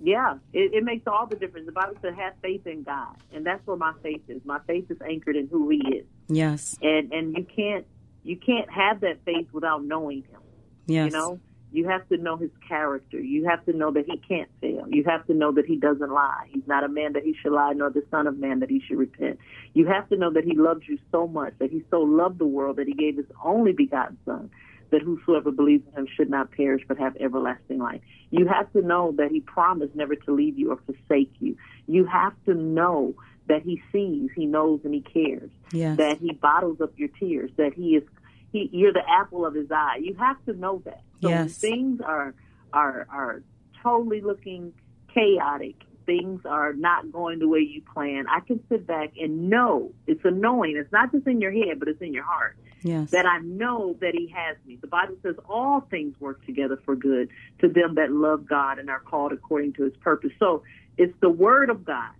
Yeah, 0.00 0.36
it, 0.52 0.72
it 0.74 0.84
makes 0.84 1.06
all 1.06 1.26
the 1.26 1.36
difference. 1.36 1.66
The 1.66 1.72
Bible 1.72 1.96
says 2.00 2.14
have 2.16 2.34
faith 2.40 2.66
in 2.66 2.82
God, 2.84 3.16
and 3.34 3.44
that's 3.44 3.66
where 3.66 3.76
my 3.76 3.92
faith 4.02 4.22
is. 4.28 4.40
My 4.44 4.60
faith 4.66 4.90
is 4.90 4.98
anchored 5.06 5.34
in 5.36 5.48
who 5.48 5.68
He 5.68 5.82
is, 5.96 6.06
Yes. 6.28 6.78
and 6.80 7.12
and 7.12 7.36
you 7.36 7.44
can't 7.44 7.84
you 8.28 8.36
can't 8.36 8.70
have 8.70 9.00
that 9.00 9.24
faith 9.24 9.46
without 9.52 9.82
knowing 9.82 10.22
Him. 10.22 10.40
Yes. 10.86 11.06
You 11.06 11.18
know, 11.18 11.40
you 11.72 11.88
have 11.88 12.06
to 12.10 12.18
know 12.18 12.36
His 12.36 12.50
character. 12.66 13.18
You 13.18 13.48
have 13.48 13.64
to 13.64 13.72
know 13.72 13.90
that 13.90 14.04
He 14.04 14.18
can't 14.18 14.50
fail. 14.60 14.84
You 14.88 15.04
have 15.04 15.26
to 15.28 15.34
know 15.34 15.50
that 15.52 15.64
He 15.64 15.76
doesn't 15.76 16.10
lie. 16.10 16.46
He's 16.50 16.66
not 16.66 16.84
a 16.84 16.88
man 16.88 17.14
that 17.14 17.22
He 17.22 17.34
should 17.40 17.52
lie, 17.52 17.72
nor 17.72 17.88
the 17.88 18.04
Son 18.10 18.26
of 18.26 18.38
Man 18.38 18.60
that 18.60 18.68
He 18.68 18.82
should 18.86 18.98
repent. 18.98 19.38
You 19.72 19.86
have 19.86 20.08
to 20.10 20.16
know 20.16 20.30
that 20.32 20.44
He 20.44 20.54
loves 20.54 20.82
you 20.86 20.98
so 21.10 21.26
much 21.26 21.54
that 21.58 21.70
He 21.70 21.82
so 21.90 22.00
loved 22.00 22.38
the 22.38 22.46
world 22.46 22.76
that 22.76 22.86
He 22.86 22.92
gave 22.92 23.16
His 23.16 23.26
only 23.42 23.72
begotten 23.72 24.18
Son, 24.26 24.50
that 24.90 25.00
whosoever 25.00 25.50
believes 25.50 25.86
in 25.88 26.00
Him 26.00 26.08
should 26.14 26.28
not 26.28 26.52
perish 26.52 26.82
but 26.86 26.98
have 26.98 27.16
everlasting 27.16 27.78
life. 27.78 28.02
You 28.30 28.46
have 28.46 28.70
to 28.74 28.82
know 28.82 29.14
that 29.16 29.30
He 29.30 29.40
promised 29.40 29.94
never 29.94 30.16
to 30.16 30.34
leave 30.34 30.58
you 30.58 30.70
or 30.72 30.78
forsake 30.84 31.32
you. 31.40 31.56
You 31.86 32.04
have 32.04 32.34
to 32.44 32.52
know 32.52 33.14
that 33.46 33.62
He 33.62 33.80
sees, 33.90 34.28
He 34.36 34.44
knows, 34.44 34.80
and 34.84 34.92
He 34.92 35.00
cares. 35.00 35.50
Yes. 35.72 35.96
That 35.96 36.18
He 36.18 36.32
bottles 36.32 36.80
up 36.82 36.92
your 36.98 37.08
tears. 37.08 37.50
That 37.56 37.72
He 37.74 37.96
is, 37.96 38.02
He, 38.52 38.68
you're 38.72 38.92
the 38.92 39.02
apple 39.08 39.44
of 39.46 39.54
His 39.54 39.70
eye. 39.70 39.98
You 40.00 40.14
have 40.14 40.42
to 40.46 40.52
know 40.52 40.82
that. 40.84 41.02
So 41.22 41.28
Yes. 41.30 41.58
things 41.58 42.00
are 42.04 42.34
are 42.72 43.06
are 43.10 43.42
totally 43.82 44.20
looking 44.20 44.72
chaotic. 45.12 45.76
Things 46.06 46.40
are 46.44 46.72
not 46.72 47.12
going 47.12 47.38
the 47.38 47.48
way 47.48 47.60
you 47.60 47.82
plan. 47.94 48.26
I 48.28 48.40
can 48.40 48.60
sit 48.70 48.86
back 48.86 49.10
and 49.20 49.50
know 49.50 49.92
it's 50.06 50.24
a 50.24 50.30
knowing. 50.30 50.76
It's 50.76 50.92
not 50.92 51.12
just 51.12 51.26
in 51.26 51.40
your 51.40 51.52
head, 51.52 51.78
but 51.78 51.88
it's 51.88 52.00
in 52.00 52.14
your 52.14 52.24
heart 52.24 52.56
yes. 52.82 53.10
that 53.10 53.26
I 53.26 53.40
know 53.40 53.96
that 54.00 54.14
He 54.14 54.32
has 54.34 54.56
me. 54.66 54.78
The 54.80 54.86
Bible 54.86 55.16
says 55.22 55.34
all 55.48 55.82
things 55.90 56.14
work 56.18 56.44
together 56.46 56.78
for 56.84 56.96
good 56.96 57.28
to 57.60 57.68
them 57.68 57.96
that 57.96 58.10
love 58.10 58.46
God 58.48 58.78
and 58.78 58.88
are 58.88 59.00
called 59.00 59.32
according 59.32 59.74
to 59.74 59.84
His 59.84 59.96
purpose. 59.96 60.30
So 60.38 60.62
it's 60.96 61.14
the 61.20 61.30
Word 61.30 61.68
of 61.70 61.84
God 61.84 62.10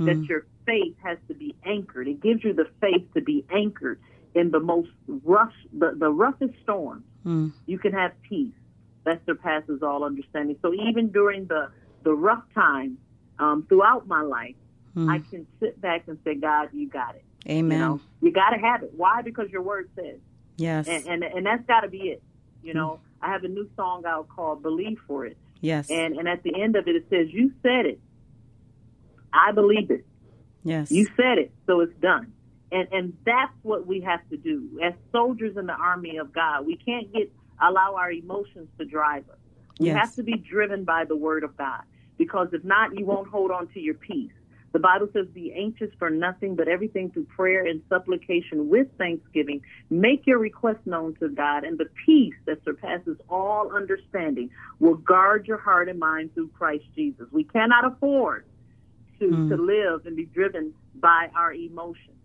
that 0.00 0.16
Mm. 0.16 0.28
your 0.28 0.46
faith 0.64 0.94
has 1.02 1.18
to 1.28 1.34
be 1.34 1.56
anchored. 1.64 2.06
It 2.06 2.20
gives 2.20 2.44
you 2.44 2.52
the 2.52 2.66
faith 2.80 3.06
to 3.14 3.20
be 3.22 3.44
anchored 3.50 3.98
in 4.34 4.50
the 4.50 4.60
most 4.60 4.90
rough, 5.06 5.52
the, 5.72 5.94
the 5.98 6.10
roughest 6.10 6.54
storm. 6.62 7.04
Mm. 7.26 7.52
You 7.66 7.78
can 7.78 7.92
have 7.92 8.12
peace 8.22 8.52
that 9.04 9.20
surpasses 9.26 9.82
all 9.82 10.04
understanding. 10.04 10.56
So 10.62 10.72
even 10.74 11.08
during 11.08 11.46
the 11.46 11.70
the 12.04 12.12
rough 12.14 12.42
time 12.54 12.98
um, 13.38 13.64
throughout 13.68 14.06
my 14.06 14.22
life, 14.22 14.54
Mm. 14.96 15.10
I 15.12 15.18
can 15.30 15.46
sit 15.60 15.80
back 15.80 16.08
and 16.08 16.18
say, 16.24 16.34
God, 16.34 16.70
you 16.72 16.88
got 16.88 17.14
it. 17.14 17.22
Amen. 17.48 17.78
You 17.78 17.84
know, 17.84 18.00
you 18.22 18.32
got 18.32 18.50
to 18.50 18.58
have 18.58 18.82
it. 18.82 18.90
Why? 18.96 19.20
Because 19.22 19.48
your 19.50 19.62
word 19.62 19.88
says 19.94 20.16
yes. 20.56 20.88
and 20.88 21.06
and, 21.06 21.22
and 21.22 21.46
that's 21.46 21.64
got 21.66 21.80
to 21.82 21.88
be 21.88 22.08
it. 22.08 22.22
You 22.64 22.74
know, 22.74 22.98
I 23.22 23.28
have 23.30 23.44
a 23.44 23.48
new 23.48 23.68
song 23.76 24.04
out 24.06 24.28
called 24.28 24.62
"Believe 24.62 24.98
for 25.06 25.24
It," 25.26 25.36
yes. 25.60 25.88
and 25.90 26.16
and 26.16 26.26
at 26.26 26.42
the 26.42 26.60
end 26.60 26.74
of 26.74 26.88
it, 26.88 26.96
it 26.96 27.06
says, 27.10 27.28
"You 27.30 27.52
said 27.62 27.86
it, 27.86 28.00
I 29.32 29.52
believe 29.52 29.90
it. 29.90 30.04
yes. 30.64 30.90
You 30.90 31.06
said 31.16 31.38
it, 31.38 31.52
so 31.66 31.80
it's 31.80 31.94
done." 32.00 32.32
And 32.70 32.88
and 32.92 33.12
that's 33.24 33.52
what 33.62 33.86
we 33.86 34.00
have 34.02 34.20
to 34.30 34.36
do 34.36 34.78
as 34.84 34.92
soldiers 35.12 35.56
in 35.56 35.66
the 35.66 35.72
army 35.74 36.18
of 36.18 36.32
God. 36.32 36.66
We 36.66 36.76
can't 36.76 37.12
get 37.12 37.32
allow 37.60 37.94
our 37.96 38.12
emotions 38.12 38.68
to 38.78 38.84
drive 38.84 39.28
us. 39.28 39.38
We 39.78 39.86
Yes. 39.88 39.96
have 39.98 40.14
to 40.16 40.22
be 40.22 40.34
driven 40.36 40.84
by 40.84 41.04
the 41.04 41.16
word 41.16 41.44
of 41.44 41.56
God 41.56 41.82
because 42.18 42.48
if 42.52 42.64
not, 42.64 42.98
you 42.98 43.06
won't 43.06 43.28
hold 43.28 43.50
on 43.50 43.68
to 43.68 43.80
your 43.80 43.94
peace. 43.94 44.32
The 44.72 44.78
Bible 44.80 45.08
says, 45.14 45.26
Be 45.32 45.52
anxious 45.54 45.90
for 45.98 46.10
nothing, 46.10 46.54
but 46.54 46.68
everything 46.68 47.10
through 47.10 47.24
prayer 47.24 47.64
and 47.64 47.80
supplication 47.88 48.68
with 48.68 48.88
thanksgiving. 48.98 49.62
Make 49.88 50.26
your 50.26 50.38
request 50.38 50.80
known 50.84 51.14
to 51.20 51.28
God, 51.30 51.64
and 51.64 51.78
the 51.78 51.88
peace 52.04 52.34
that 52.46 52.62
surpasses 52.64 53.16
all 53.30 53.72
understanding 53.74 54.50
will 54.78 54.96
guard 54.96 55.46
your 55.48 55.56
heart 55.56 55.88
and 55.88 55.98
mind 55.98 56.34
through 56.34 56.48
Christ 56.50 56.84
Jesus. 56.94 57.26
We 57.32 57.44
cannot 57.44 57.84
afford 57.90 58.44
to, 59.20 59.24
Mm. 59.26 59.48
to 59.48 59.56
live 59.56 60.06
and 60.06 60.14
be 60.16 60.26
driven 60.26 60.74
by 60.94 61.30
our 61.34 61.52
emotions, 61.52 62.17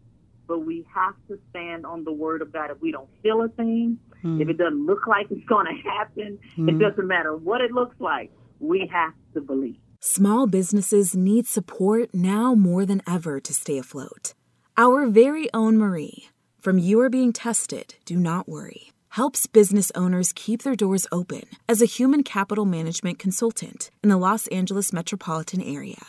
but 0.48 0.60
we 0.66 0.86
have 0.94 1.16
to 1.28 1.38
stand 1.50 1.86
on 1.86 2.04
the 2.04 2.12
word 2.14 2.42
of 2.42 2.52
God. 2.52 2.72
If 2.72 2.82
we 2.82 2.92
don't 2.92 3.10
feel 3.22 3.42
a 3.42 3.50
thing, 3.50 4.00
Mm. 4.24 4.42
if 4.42 4.48
it 4.48 4.58
doesn't 4.58 4.86
look 4.86 5.06
like 5.06 5.28
it's 5.32 5.44
going 5.46 5.66
to 5.74 5.90
happen, 5.90 6.40
it 6.58 6.62
Mm. 6.62 6.80
doesn't 6.80 7.08
matter 7.08 7.36
what 7.36 7.60
it 7.62 7.72
looks 7.72 7.96
like, 8.00 8.32
we 8.60 8.88
have 8.92 9.14
to 9.34 9.42
believe. 9.42 9.78
Small 10.00 10.48
businesses 10.48 11.16
need 11.16 11.46
support 11.48 12.14
now 12.14 12.56
more 12.56 12.86
than 12.86 13.02
ever 13.08 13.40
to 13.42 13.54
stay 13.54 13.78
afloat. 13.78 14.34
Our 14.78 15.08
very 15.08 15.48
own 15.54 15.78
Marie, 15.78 16.28
from 16.60 16.78
You 16.78 17.00
Are 17.02 17.10
Being 17.10 17.34
Tested, 17.34 17.96
Do 18.06 18.18
Not 18.18 18.48
Worry, 18.50 18.92
helps 19.10 19.46
business 19.46 19.92
owners 19.94 20.32
keep 20.34 20.64
their 20.64 20.76
doors 20.76 21.06
open 21.12 21.44
as 21.70 21.82
a 21.82 21.86
human 21.86 22.24
capital 22.24 22.66
management 22.66 23.20
consultant 23.20 23.92
in 24.02 24.10
the 24.10 24.18
Los 24.18 24.48
Angeles 24.48 24.92
metropolitan 24.92 25.62
area. 25.62 26.02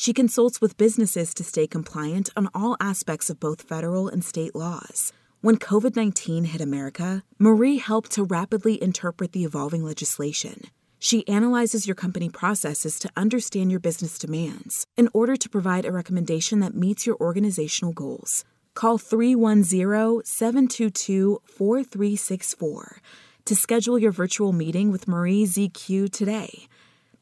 She 0.00 0.14
consults 0.14 0.62
with 0.62 0.78
businesses 0.78 1.34
to 1.34 1.44
stay 1.44 1.66
compliant 1.66 2.30
on 2.34 2.48
all 2.54 2.74
aspects 2.80 3.28
of 3.28 3.38
both 3.38 3.68
federal 3.68 4.08
and 4.08 4.24
state 4.24 4.54
laws. 4.54 5.12
When 5.42 5.58
COVID 5.58 5.94
19 5.94 6.44
hit 6.44 6.62
America, 6.62 7.22
Marie 7.38 7.76
helped 7.76 8.10
to 8.12 8.24
rapidly 8.24 8.82
interpret 8.82 9.32
the 9.32 9.44
evolving 9.44 9.84
legislation. 9.84 10.62
She 10.98 11.28
analyzes 11.28 11.86
your 11.86 11.96
company 11.96 12.30
processes 12.30 12.98
to 13.00 13.10
understand 13.14 13.70
your 13.70 13.78
business 13.78 14.18
demands 14.18 14.86
in 14.96 15.10
order 15.12 15.36
to 15.36 15.50
provide 15.50 15.84
a 15.84 15.92
recommendation 15.92 16.60
that 16.60 16.74
meets 16.74 17.04
your 17.06 17.18
organizational 17.20 17.92
goals. 17.92 18.42
Call 18.72 18.96
310 18.96 20.24
722 20.24 21.42
4364 21.44 23.02
to 23.44 23.54
schedule 23.54 23.98
your 23.98 24.12
virtual 24.12 24.52
meeting 24.52 24.90
with 24.90 25.06
Marie 25.06 25.44
ZQ 25.44 26.10
today. 26.10 26.68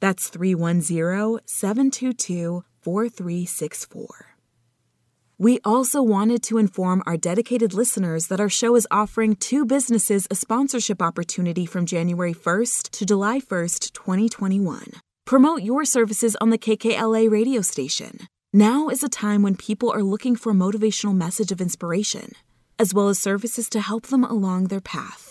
That's 0.00 0.28
310 0.28 1.40
722 1.44 2.62
4364. 2.80 4.36
We 5.40 5.60
also 5.64 6.02
wanted 6.02 6.42
to 6.44 6.58
inform 6.58 7.00
our 7.06 7.16
dedicated 7.16 7.72
listeners 7.72 8.26
that 8.26 8.40
our 8.40 8.48
show 8.48 8.74
is 8.74 8.88
offering 8.90 9.36
two 9.36 9.64
businesses 9.64 10.26
a 10.32 10.34
sponsorship 10.34 11.00
opportunity 11.00 11.64
from 11.64 11.86
January 11.86 12.34
1st 12.34 12.90
to 12.90 13.06
July 13.06 13.38
1st, 13.38 13.92
2021. 13.92 14.94
Promote 15.24 15.62
your 15.62 15.84
services 15.84 16.34
on 16.40 16.50
the 16.50 16.58
KKLA 16.58 17.30
radio 17.30 17.60
station. 17.60 18.26
Now 18.52 18.88
is 18.88 19.04
a 19.04 19.08
time 19.08 19.42
when 19.42 19.54
people 19.54 19.92
are 19.92 20.02
looking 20.02 20.34
for 20.34 20.50
a 20.50 20.56
motivational 20.56 21.14
message 21.14 21.52
of 21.52 21.60
inspiration, 21.60 22.32
as 22.78 22.94
well 22.94 23.08
as 23.08 23.18
services 23.18 23.68
to 23.68 23.80
help 23.80 24.06
them 24.06 24.24
along 24.24 24.68
their 24.68 24.80
path. 24.80 25.27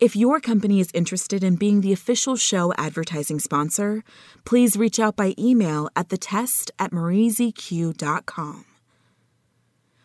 If 0.00 0.16
your 0.16 0.40
company 0.40 0.80
is 0.80 0.90
interested 0.92 1.44
in 1.44 1.54
being 1.56 1.80
the 1.80 1.92
official 1.92 2.34
show 2.36 2.72
advertising 2.76 3.38
sponsor, 3.38 4.02
please 4.44 4.76
reach 4.76 4.98
out 4.98 5.14
by 5.14 5.34
email 5.38 5.88
at 5.94 6.08
the 6.08 6.18
test 6.18 6.72
at 6.78 6.90
mariezq.com. 6.90 8.64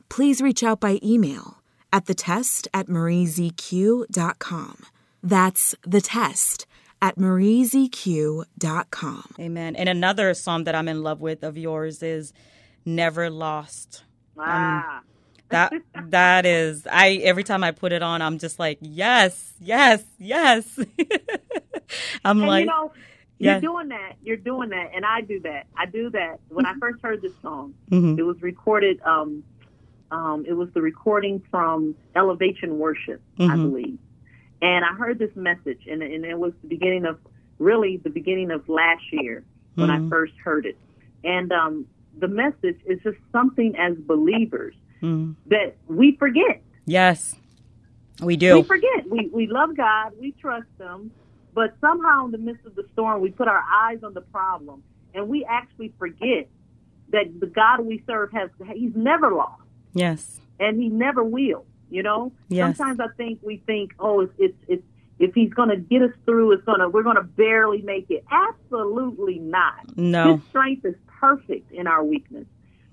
Please 0.08 0.42
reach 0.42 0.64
out 0.64 0.80
by 0.80 1.00
email 1.04 1.62
at 1.92 2.06
the 2.06 2.14
test 2.14 2.68
at 2.74 2.88
mariezq.com. 2.88 4.84
That's 5.24 5.76
the 5.86 6.02
test 6.02 6.68
at 7.02 7.18
mariezq.com. 7.18 8.46
Amen. 9.40 9.76
And 9.76 9.90
another 9.90 10.34
psalm 10.36 10.66
that 10.66 10.76
I'm 10.76 10.88
in 10.88 11.02
love 11.02 11.20
with 11.22 11.44
of 11.44 11.58
yours 11.58 12.04
is 12.04 12.32
Never 12.86 13.30
Lost. 13.30 14.04
Ah, 14.38 15.02
That 15.50 15.74
that 16.10 16.46
is 16.46 16.86
I 16.90 17.16
every 17.24 17.44
time 17.44 17.64
I 17.64 17.72
put 17.72 17.92
it 17.92 18.02
on 18.04 18.22
I'm 18.22 18.38
just 18.40 18.60
like, 18.60 18.78
yes, 18.82 19.54
yes, 19.60 20.04
yes. 20.18 20.80
I'm 22.26 22.40
and 22.40 22.48
like 22.48 22.62
you 22.62 22.66
know, 22.68 22.92
you're 23.40 23.60
doing 23.62 23.88
that. 23.90 24.14
You're 24.22 24.38
doing 24.38 24.70
that, 24.70 24.92
and 24.94 25.06
I 25.06 25.22
do 25.22 25.40
that. 25.42 25.68
I 25.78 25.86
do 25.86 26.10
that. 26.12 26.40
When 26.50 26.66
I 26.66 26.74
first 26.80 27.02
heard 27.02 27.22
this 27.22 27.32
song, 27.42 27.74
Mhm. 27.90 28.18
it 28.20 28.24
was 28.24 28.42
recorded. 28.42 29.00
Um, 29.06 29.44
um, 30.12 30.44
it 30.48 30.54
was 30.54 30.70
the 30.74 30.82
recording 30.82 31.42
from 31.52 31.96
Elevation 32.16 32.80
Worship, 32.80 33.22
I 33.40 33.44
Mhm. 33.56 33.62
believe, 33.62 34.00
and 34.62 34.84
I 34.84 34.94
heard 34.96 35.20
this 35.20 35.36
message, 35.36 35.86
and, 35.88 36.02
and 36.02 36.26
it 36.26 36.38
was 36.38 36.52
the 36.62 36.68
beginning 36.68 37.06
of 37.06 37.20
really 37.60 37.98
the 37.98 38.10
beginning 38.10 38.52
of 38.52 38.68
last 38.68 39.04
year 39.12 39.44
when 39.76 39.90
I 39.92 40.00
Mhm. 40.00 40.10
first 40.10 40.34
heard 40.44 40.66
it, 40.66 40.78
and 41.24 41.52
um, 41.54 41.86
the 42.18 42.28
message 42.28 42.80
is 42.86 43.00
just 43.04 43.18
something 43.32 43.76
as 43.78 43.96
believers 44.00 44.76
Mhm. 45.02 45.36
that 45.48 45.76
we 45.88 46.16
forget. 46.18 46.62
Yes. 46.86 47.36
We 48.22 48.36
do. 48.36 48.56
We 48.56 48.64
forget. 48.64 49.10
We 49.10 49.30
we 49.32 49.48
love 49.48 49.76
God. 49.78 50.12
We 50.20 50.32
trust 50.34 50.68
Him, 50.80 51.12
but 51.54 51.74
somehow 51.80 52.26
in 52.26 52.32
the 52.32 52.38
midst 52.38 52.66
of 52.66 52.76
the 52.76 52.86
storm, 52.94 53.22
we 53.22 53.32
put 53.32 53.48
our 53.48 53.64
eyes 53.84 54.04
on 54.04 54.14
the 54.14 54.22
problem, 54.22 54.84
and 55.14 55.30
we 55.30 55.46
actually 55.46 55.94
forget 55.98 56.50
that 57.12 57.40
the 57.40 57.48
God 57.48 57.80
we 57.86 58.04
serve 58.06 58.32
has 58.34 58.50
He's 58.74 58.96
never 58.96 59.32
lost, 59.34 59.62
yes. 59.94 60.42
and 60.60 60.82
He 60.82 60.90
never 60.90 61.24
will. 61.24 61.66
You 61.90 62.04
know. 62.04 62.32
Yes. 62.50 62.76
Sometimes 62.78 63.00
I 63.00 63.08
think 63.16 63.40
we 63.42 63.58
think, 63.66 63.94
oh, 64.00 64.20
it's 64.22 64.34
it's, 64.38 64.58
it's 64.68 64.84
if 65.20 65.34
He's 65.34 65.54
going 65.54 65.70
to 65.70 65.78
get 65.78 66.02
us 66.02 66.12
through, 66.26 66.52
it's 66.52 66.64
gonna 66.66 66.90
we're 66.90 67.04
going 67.04 67.16
to 67.16 67.24
barely 67.24 67.82
make 67.82 68.08
it. 68.12 68.26
Absolutely 68.30 69.40
not. 69.40 69.96
No. 69.98 70.36
His 70.38 70.46
strength 70.50 70.86
is 70.86 70.96
perfect 71.08 71.72
in 71.72 71.88
our 71.88 72.04
weakness, 72.04 72.46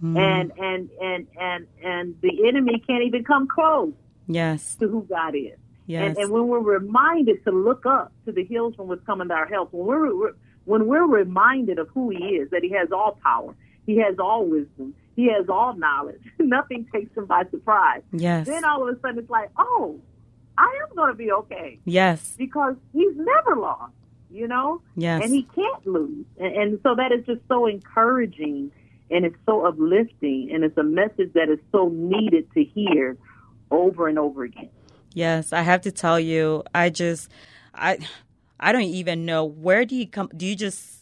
Mhm. 0.02 0.18
and 0.18 0.52
and 0.58 0.90
and 1.00 1.26
and 1.40 1.66
and 1.82 2.14
the 2.20 2.48
enemy 2.48 2.82
can't 2.86 3.04
even 3.04 3.24
come 3.24 3.48
close 3.48 3.94
yes. 4.26 4.74
to 4.76 4.88
who 4.88 5.06
God 5.08 5.34
is. 5.34 5.58
Yes. 5.86 6.08
And, 6.08 6.18
and 6.18 6.30
when 6.30 6.48
we're 6.48 6.58
reminded 6.60 7.44
to 7.44 7.52
look 7.52 7.86
up 7.86 8.12
to 8.26 8.32
the 8.32 8.44
hills 8.44 8.74
from 8.74 8.88
which 8.88 9.04
to 9.06 9.12
our 9.12 9.46
help, 9.46 9.72
when 9.72 9.86
we're 9.86 10.32
when 10.64 10.86
we're 10.86 11.06
reminded 11.06 11.78
of 11.78 11.88
who 11.94 12.10
He 12.10 12.18
is, 12.36 12.50
that 12.50 12.62
He 12.62 12.70
has 12.70 12.90
all 12.92 13.18
power, 13.22 13.54
He 13.86 13.98
has 13.98 14.16
all 14.18 14.44
wisdom, 14.44 14.94
He 15.14 15.30
has 15.32 15.48
all 15.48 15.74
knowledge, 15.74 16.20
nothing 16.38 16.86
takes 16.92 17.16
Him 17.16 17.26
by 17.26 17.44
surprise. 17.50 18.02
Yes. 18.12 18.46
Then 18.46 18.64
all 18.64 18.86
of 18.86 18.96
a 18.96 19.00
sudden 19.00 19.18
it's 19.18 19.30
like, 19.30 19.50
oh, 19.56 20.00
I 20.58 20.78
am 20.88 20.96
going 20.96 21.08
to 21.08 21.14
be 21.16 21.30
okay. 21.32 21.78
Yes. 21.84 22.34
Because 22.36 22.74
He's 22.92 23.16
never 23.16 23.56
lost, 23.56 23.92
you 24.30 24.48
know. 24.48 24.82
Yes. 24.96 25.22
And 25.22 25.32
He 25.32 25.44
can't 25.44 25.86
lose, 25.86 26.26
and, 26.38 26.54
and 26.54 26.80
so 26.82 26.96
that 26.96 27.12
is 27.12 27.24
just 27.26 27.42
so 27.48 27.66
encouraging, 27.66 28.72
and 29.10 29.24
it's 29.24 29.36
so 29.46 29.66
uplifting, 29.66 30.50
and 30.52 30.64
it's 30.64 30.76
a 30.76 30.82
message 30.82 31.32
that 31.34 31.48
is 31.48 31.58
so 31.72 31.88
needed 31.88 32.52
to 32.54 32.64
hear 32.64 33.16
over 33.70 34.08
and 34.08 34.18
over 34.18 34.44
again. 34.44 34.70
Yes, 35.14 35.52
I 35.52 35.62
have 35.62 35.82
to 35.82 35.92
tell 35.92 36.20
you, 36.20 36.62
I 36.74 36.90
just, 36.90 37.30
I, 37.74 37.98
I 38.60 38.72
don't 38.72 38.82
even 38.82 39.24
know 39.24 39.44
where 39.44 39.84
do 39.84 39.96
you 39.96 40.06
come. 40.06 40.30
Do 40.36 40.46
you 40.46 40.56
just 40.56 40.96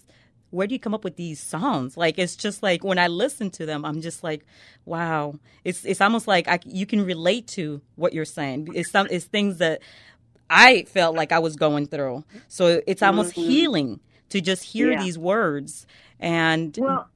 where 0.55 0.69
do 0.69 0.75
you 0.75 0.79
come 0.79 0.95
up 0.95 1.03
with 1.03 1.17
these 1.17 1.41
songs? 1.41 1.97
Like 1.97 2.19
it's 2.19 2.37
just 2.37 2.63
like 2.63 2.85
when 2.85 2.99
I 2.99 3.09
listen 3.09 3.51
to 3.51 3.67
them, 3.67 3.85
I'm 3.85 4.01
just 4.01 4.23
like, 4.23 4.47
wow. 4.85 5.35
It's 5.65 5.85
it's 5.85 6.01
almost 6.01 6.29
like 6.29 6.47
I, 6.47 6.61
you 6.65 6.87
can 6.87 7.05
relate 7.05 7.49
to 7.49 7.83
what 7.97 8.13
you're 8.13 8.25
saying. 8.25 8.69
It's 8.75 8.91
some 8.91 9.09
it's 9.11 9.25
things 9.25 9.59
that 9.59 9.83
I 10.49 10.85
felt 10.85 11.17
like 11.17 11.33
I 11.33 11.41
was 11.41 11.57
going 11.57 11.87
through. 11.87 12.25
So 12.47 12.81
it's 12.87 13.03
almost 13.03 13.33
mm-hmm. 13.33 13.51
healing 13.51 14.01
to 14.29 14.41
just 14.41 14.63
hear 14.63 14.93
yeah. 14.93 15.03
these 15.03 15.19
words 15.19 15.87
and 16.21 16.77
well, 16.81 17.09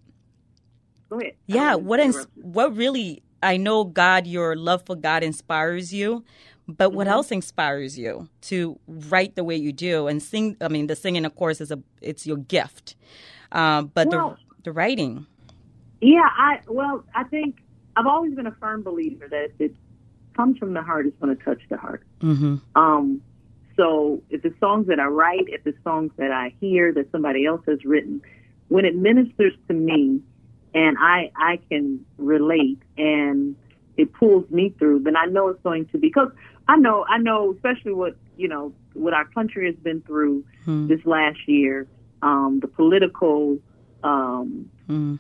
go 1.09 1.21
ahead. 1.21 1.35
Yeah, 1.47 1.75
what 1.75 2.01
ins- 2.01 2.27
what 2.35 2.77
really 2.77 3.23
I 3.43 3.57
know 3.57 3.85
God, 3.85 4.27
your 4.27 4.57
love 4.57 4.83
for 4.87 4.97
God 4.97 5.23
inspires 5.23 5.93
you, 5.93 6.25
but 6.67 6.93
what 6.93 7.07
mm-hmm. 7.07 7.15
else 7.15 7.31
inspires 7.31 7.99
you 7.99 8.29
to 8.43 8.79
write 8.87 9.37
the 9.37 9.45
way 9.45 9.57
you 9.57 9.73
do 9.73 10.07
and 10.07 10.23
sing? 10.23 10.57
I 10.61 10.69
mean, 10.69 10.87
the 10.87 10.97
singing, 10.97 11.25
of 11.25 11.35
course, 11.37 11.61
is 11.61 11.71
a 11.71 11.81
it's 12.01 12.27
your 12.27 12.37
gift, 12.37 12.97
uh, 13.53 13.83
but 13.83 14.09
well, 14.09 14.37
the 14.59 14.65
the 14.65 14.73
writing. 14.73 15.27
Yeah, 16.01 16.29
I 16.37 16.61
well, 16.69 17.05
I 17.15 17.25
think 17.25 17.61
I've 17.97 18.07
always 18.07 18.35
been 18.35 18.47
a 18.47 18.55
firm 18.61 18.83
believer 18.83 19.27
that 19.29 19.45
if 19.45 19.61
it 19.61 19.75
comes 20.37 20.59
from 20.59 20.75
the 20.75 20.83
heart, 20.83 21.07
it's 21.07 21.19
going 21.21 21.37
to 21.37 21.45
touch 21.45 21.61
the 21.69 21.77
heart. 21.77 22.05
Mm-hmm. 22.21 22.57
Um, 22.77 23.23
so 23.77 24.23
if 24.31 24.43
the 24.43 24.55
songs 24.61 24.89
that 24.89 25.01
I 25.01 25.07
write, 25.07 25.49
if 25.49 25.65
the 25.65 25.75
songs 25.85 26.13
that 26.17 26.31
I 26.31 26.55
hear 26.61 26.93
that 26.93 27.11
somebody 27.13 27.47
else 27.47 27.63
has 27.67 27.85
written, 27.85 28.21
when 28.69 28.85
it 28.85 28.95
ministers 28.95 29.55
to 29.69 29.75
me, 29.75 30.21
and 30.75 30.97
I 30.99 31.31
I 31.37 31.61
can 31.69 32.05
relate 32.17 32.81
and 32.97 33.57
it 33.97 34.13
pulls 34.13 34.49
me 34.51 34.73
through, 34.79 35.01
then 35.01 35.17
I 35.17 35.27
know 35.27 35.49
it's 35.49 35.63
going 35.63 35.87
to 35.87 35.99
be 35.99 36.09
because 36.09 36.31
I 36.69 36.77
know, 36.77 37.05
I 37.09 37.19
know, 37.19 37.53
especially 37.55 37.93
what 37.93 38.17
you 38.37 38.49
know, 38.49 38.73
what 38.95 39.15
our 39.15 39.25
country 39.27 39.67
has 39.67 39.75
been 39.77 40.01
through 40.03 40.45
hmm. 40.65 40.87
this 40.87 41.01
last 41.05 41.39
year, 41.47 41.87
um, 42.23 42.61
the 42.61 42.69
political 42.69 43.59
um, 44.05 44.71
hmm. 44.87 45.17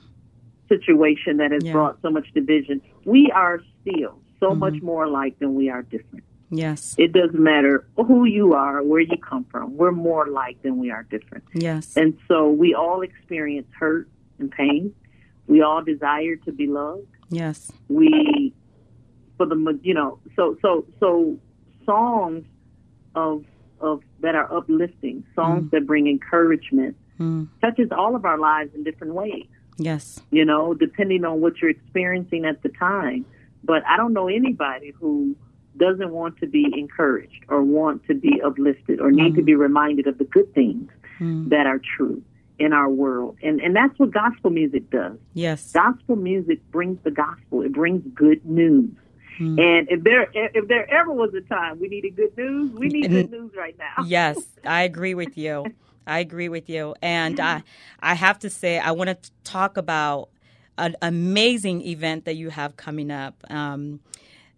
situation 0.68 1.38
that 1.38 1.50
has 1.50 1.64
yeah. 1.64 1.72
brought 1.72 1.98
so 2.00 2.10
much 2.10 2.32
division. 2.32 2.80
We 3.04 3.30
are 3.34 3.60
still 3.80 4.20
so 4.40 4.50
mm-hmm. 4.50 4.58
much 4.60 4.82
more 4.82 5.04
alike 5.04 5.38
than 5.40 5.54
we 5.54 5.68
are 5.68 5.82
different. 5.82 6.24
Yes, 6.50 6.94
it 6.96 7.12
doesn't 7.12 7.38
matter 7.38 7.86
who 7.96 8.24
you 8.24 8.54
are, 8.54 8.82
where 8.82 9.00
you 9.00 9.18
come 9.18 9.44
from. 9.50 9.76
We're 9.76 9.92
more 9.92 10.26
alike 10.26 10.62
than 10.62 10.78
we 10.78 10.90
are 10.90 11.02
different. 11.02 11.44
Yes, 11.52 11.96
and 11.96 12.16
so 12.26 12.48
we 12.48 12.74
all 12.74 13.02
experience 13.02 13.66
hurt 13.78 14.08
and 14.38 14.50
pain. 14.50 14.94
We 15.48 15.62
all 15.62 15.82
desire 15.82 16.36
to 16.36 16.52
be 16.52 16.66
loved. 16.66 17.08
Yes, 17.30 17.72
we 17.88 18.54
for 19.38 19.46
the 19.46 19.78
you 19.82 19.94
know 19.94 20.18
so 20.36 20.58
so 20.60 20.84
so 21.00 21.38
songs 21.86 22.44
of 23.14 23.44
of 23.80 24.02
that 24.20 24.34
are 24.34 24.52
uplifting 24.54 25.24
songs 25.34 25.64
mm. 25.64 25.70
that 25.70 25.86
bring 25.86 26.06
encouragement 26.08 26.96
mm. 27.18 27.48
touches 27.62 27.88
all 27.96 28.14
of 28.14 28.24
our 28.26 28.38
lives 28.38 28.74
in 28.74 28.82
different 28.82 29.14
ways 29.14 29.46
yes 29.78 30.20
you 30.30 30.44
know 30.44 30.74
depending 30.74 31.24
on 31.24 31.40
what 31.40 31.56
you're 31.62 31.70
experiencing 31.70 32.44
at 32.44 32.62
the 32.62 32.68
time 32.70 33.24
but 33.64 33.82
i 33.86 33.96
don't 33.96 34.12
know 34.12 34.28
anybody 34.28 34.92
who 35.00 35.34
doesn't 35.76 36.10
want 36.10 36.36
to 36.38 36.46
be 36.46 36.66
encouraged 36.76 37.44
or 37.48 37.62
want 37.62 38.04
to 38.04 38.14
be 38.14 38.42
uplifted 38.44 39.00
or 39.00 39.12
need 39.12 39.32
mm. 39.32 39.36
to 39.36 39.42
be 39.42 39.54
reminded 39.54 40.08
of 40.08 40.18
the 40.18 40.24
good 40.24 40.52
things 40.52 40.90
mm. 41.20 41.48
that 41.48 41.66
are 41.66 41.80
true 41.96 42.20
in 42.58 42.72
our 42.72 42.88
world. 42.88 43.36
And 43.42 43.60
and 43.60 43.74
that's 43.74 43.98
what 43.98 44.10
gospel 44.10 44.50
music 44.50 44.90
does. 44.90 45.16
Yes. 45.34 45.72
Gospel 45.72 46.16
music 46.16 46.60
brings 46.70 46.98
the 47.04 47.10
gospel. 47.10 47.62
It 47.62 47.72
brings 47.72 48.02
good 48.14 48.44
news. 48.44 48.90
Mm. 49.38 49.60
And 49.60 49.88
if 49.90 50.02
there 50.02 50.28
if 50.32 50.68
there 50.68 50.90
ever 50.92 51.12
was 51.12 51.32
a 51.34 51.40
time 51.42 51.78
we 51.80 51.88
needed 51.88 52.16
good 52.16 52.36
news, 52.36 52.72
we 52.72 52.88
need 52.88 53.10
good 53.10 53.30
news 53.30 53.52
right 53.56 53.76
now. 53.78 54.04
yes, 54.06 54.38
I 54.64 54.82
agree 54.82 55.14
with 55.14 55.38
you. 55.38 55.66
I 56.06 56.20
agree 56.20 56.48
with 56.48 56.68
you. 56.68 56.94
And 57.02 57.38
I 57.38 57.62
I 58.00 58.14
have 58.14 58.38
to 58.40 58.50
say 58.50 58.78
I 58.78 58.90
want 58.90 59.08
to 59.08 59.30
talk 59.44 59.76
about 59.76 60.30
an 60.76 60.96
amazing 61.02 61.82
event 61.82 62.24
that 62.24 62.34
you 62.34 62.50
have 62.50 62.76
coming 62.76 63.10
up. 63.10 63.44
Um, 63.50 64.00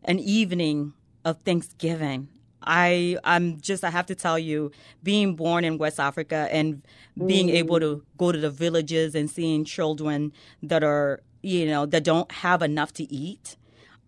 an 0.04 0.18
evening 0.18 0.94
of 1.24 1.40
Thanksgiving. 1.42 2.28
I 2.62 3.16
I'm 3.24 3.60
just 3.60 3.84
I 3.84 3.90
have 3.90 4.06
to 4.06 4.14
tell 4.14 4.38
you, 4.38 4.70
being 5.02 5.36
born 5.36 5.64
in 5.64 5.78
West 5.78 6.00
Africa 6.00 6.48
and 6.50 6.82
being 7.26 7.48
mm. 7.48 7.54
able 7.54 7.80
to 7.80 8.04
go 8.16 8.32
to 8.32 8.38
the 8.38 8.50
villages 8.50 9.14
and 9.14 9.30
seeing 9.30 9.64
children 9.64 10.32
that 10.62 10.82
are 10.84 11.20
you 11.42 11.66
know 11.66 11.86
that 11.86 12.04
don't 12.04 12.30
have 12.32 12.62
enough 12.62 12.92
to 12.94 13.12
eat. 13.12 13.56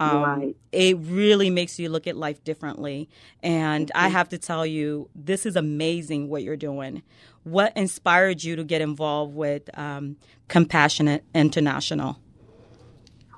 Um, 0.01 0.23
right. 0.23 0.57
It 0.73 0.97
really 0.99 1.49
makes 1.49 1.79
you 1.79 1.89
look 1.89 2.07
at 2.09 2.17
life 2.17 2.43
differently. 2.43 3.09
And 3.41 3.87
mm-hmm. 3.87 4.05
I 4.05 4.09
have 4.09 4.29
to 4.31 4.39
tell 4.39 4.67
you, 4.67 5.09
this 5.15 5.47
is 5.47 5.55
amazing 5.55 6.29
what 6.29 6.43
you're 6.43 6.57
doing. 6.57 7.03
What 7.45 7.77
inspired 7.77 8.43
you 8.43 8.57
to 8.57 8.65
get 8.65 8.81
involved 8.81 9.35
with 9.35 9.71
um, 9.79 10.17
Compassionate 10.49 11.25
International? 11.35 12.19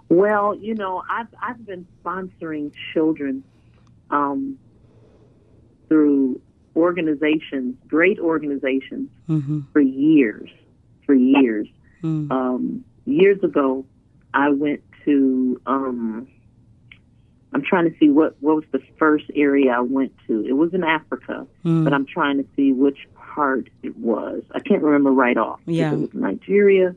Well, 0.08 0.54
you 0.54 0.74
know, 0.74 1.02
I've 1.10 1.28
I've 1.42 1.66
been 1.66 1.86
sponsoring 2.02 2.72
children 2.92 3.42
um, 4.10 4.58
through 5.88 6.40
organizations, 6.76 7.76
great 7.86 8.18
organizations, 8.18 9.08
mm-hmm. 9.28 9.60
for 9.72 9.80
years. 9.80 10.50
For 11.06 11.14
years. 11.14 11.68
Mm. 12.02 12.30
Um, 12.30 12.84
years 13.04 13.42
ago, 13.42 13.84
I 14.32 14.50
went 14.50 14.82
to. 15.04 15.60
Um, 15.66 16.28
I'm 17.52 17.62
trying 17.62 17.90
to 17.90 17.96
see 17.98 18.08
what 18.08 18.36
what 18.40 18.56
was 18.56 18.64
the 18.72 18.82
first 18.98 19.26
area 19.34 19.72
I 19.72 19.80
went 19.80 20.12
to. 20.26 20.44
It 20.46 20.54
was 20.54 20.74
in 20.74 20.82
Africa, 20.82 21.46
mm. 21.64 21.84
but 21.84 21.92
I'm 21.92 22.06
trying 22.06 22.38
to 22.38 22.46
see 22.56 22.72
which 22.72 23.06
part 23.14 23.68
it 23.82 23.96
was. 23.96 24.42
I 24.52 24.60
can't 24.60 24.82
remember 24.82 25.10
right 25.12 25.36
off. 25.36 25.60
Yeah, 25.66 25.92
it 25.92 25.98
was 25.98 26.14
Nigeria. 26.14 26.94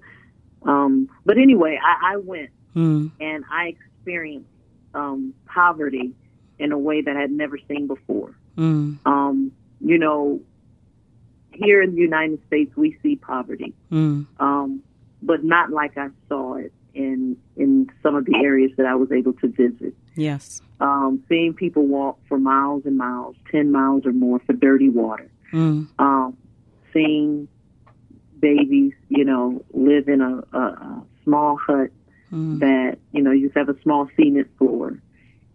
Um, 0.64 1.10
but 1.26 1.38
anyway, 1.38 1.80
I, 1.84 2.14
I 2.14 2.18
went 2.18 2.50
mm. 2.76 3.12
and 3.20 3.44
I 3.52 3.68
experienced 3.68 4.50
um, 4.94 5.34
poverty 5.46 6.14
in 6.60 6.72
a 6.72 6.78
way 6.78 7.02
that 7.02 7.16
I 7.16 7.22
had 7.22 7.32
never 7.32 7.58
seen 7.68 7.88
before. 7.88 8.36
Mm. 8.58 8.98
Um, 9.06 9.52
you 9.82 9.98
know, 9.98 10.42
here 11.54 11.82
in 11.82 11.96
the 11.96 12.02
United 12.02 12.40
States, 12.48 12.76
we 12.76 12.98
see 13.04 13.16
poverty, 13.16 13.74
mm. 13.92 14.26
um, 14.40 14.84
but 15.22 15.44
not 15.44 15.72
like 15.72 15.98
I 15.98 16.10
saw 16.28 16.56
it 16.56 16.74
in 16.94 17.38
in 17.56 17.90
some 18.02 18.16
of 18.16 18.26
the 18.26 18.36
areas 18.38 18.72
that 18.78 18.86
I 18.86 18.96
was 18.96 19.12
able 19.12 19.34
to 19.34 19.48
visit. 19.48 19.94
Yes, 20.16 20.62
um, 20.80 21.24
seeing 21.30 21.54
people 21.54 21.86
walk 21.86 22.20
for 22.28 22.38
miles 22.38 22.84
and 22.86 22.98
miles, 22.98 23.36
ten 23.52 23.72
miles 23.72 24.06
or 24.06 24.14
more, 24.14 24.40
for 24.40 24.54
dirty 24.54 24.90
water. 24.90 25.30
Mm. 25.54 25.88
Um, 26.00 26.38
seeing 26.94 27.48
babies, 28.40 28.94
you 29.10 29.26
know, 29.26 29.64
live 29.74 30.08
in 30.08 30.22
a, 30.22 30.58
a, 30.58 30.60
a 30.60 31.04
small 31.24 31.58
hut 31.58 31.92
mm. 32.32 32.60
that 32.60 32.98
you 33.12 33.22
know 33.22 33.32
you 33.32 33.52
have 33.56 33.70
a 33.70 33.80
small 33.82 34.10
cement 34.16 34.50
floor, 34.58 35.00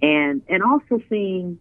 and 0.00 0.42
and 0.48 0.62
also 0.62 1.02
seeing 1.08 1.58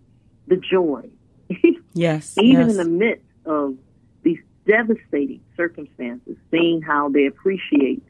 the 0.47 0.57
joy. 0.57 1.09
yes, 1.93 2.37
even 2.37 2.67
yes. 2.67 2.71
in 2.71 2.77
the 2.77 2.85
midst 2.85 3.25
of 3.45 3.77
these 4.23 4.39
devastating 4.67 5.41
circumstances, 5.57 6.37
seeing 6.49 6.81
how 6.81 7.09
they 7.09 7.25
appreciate 7.25 8.03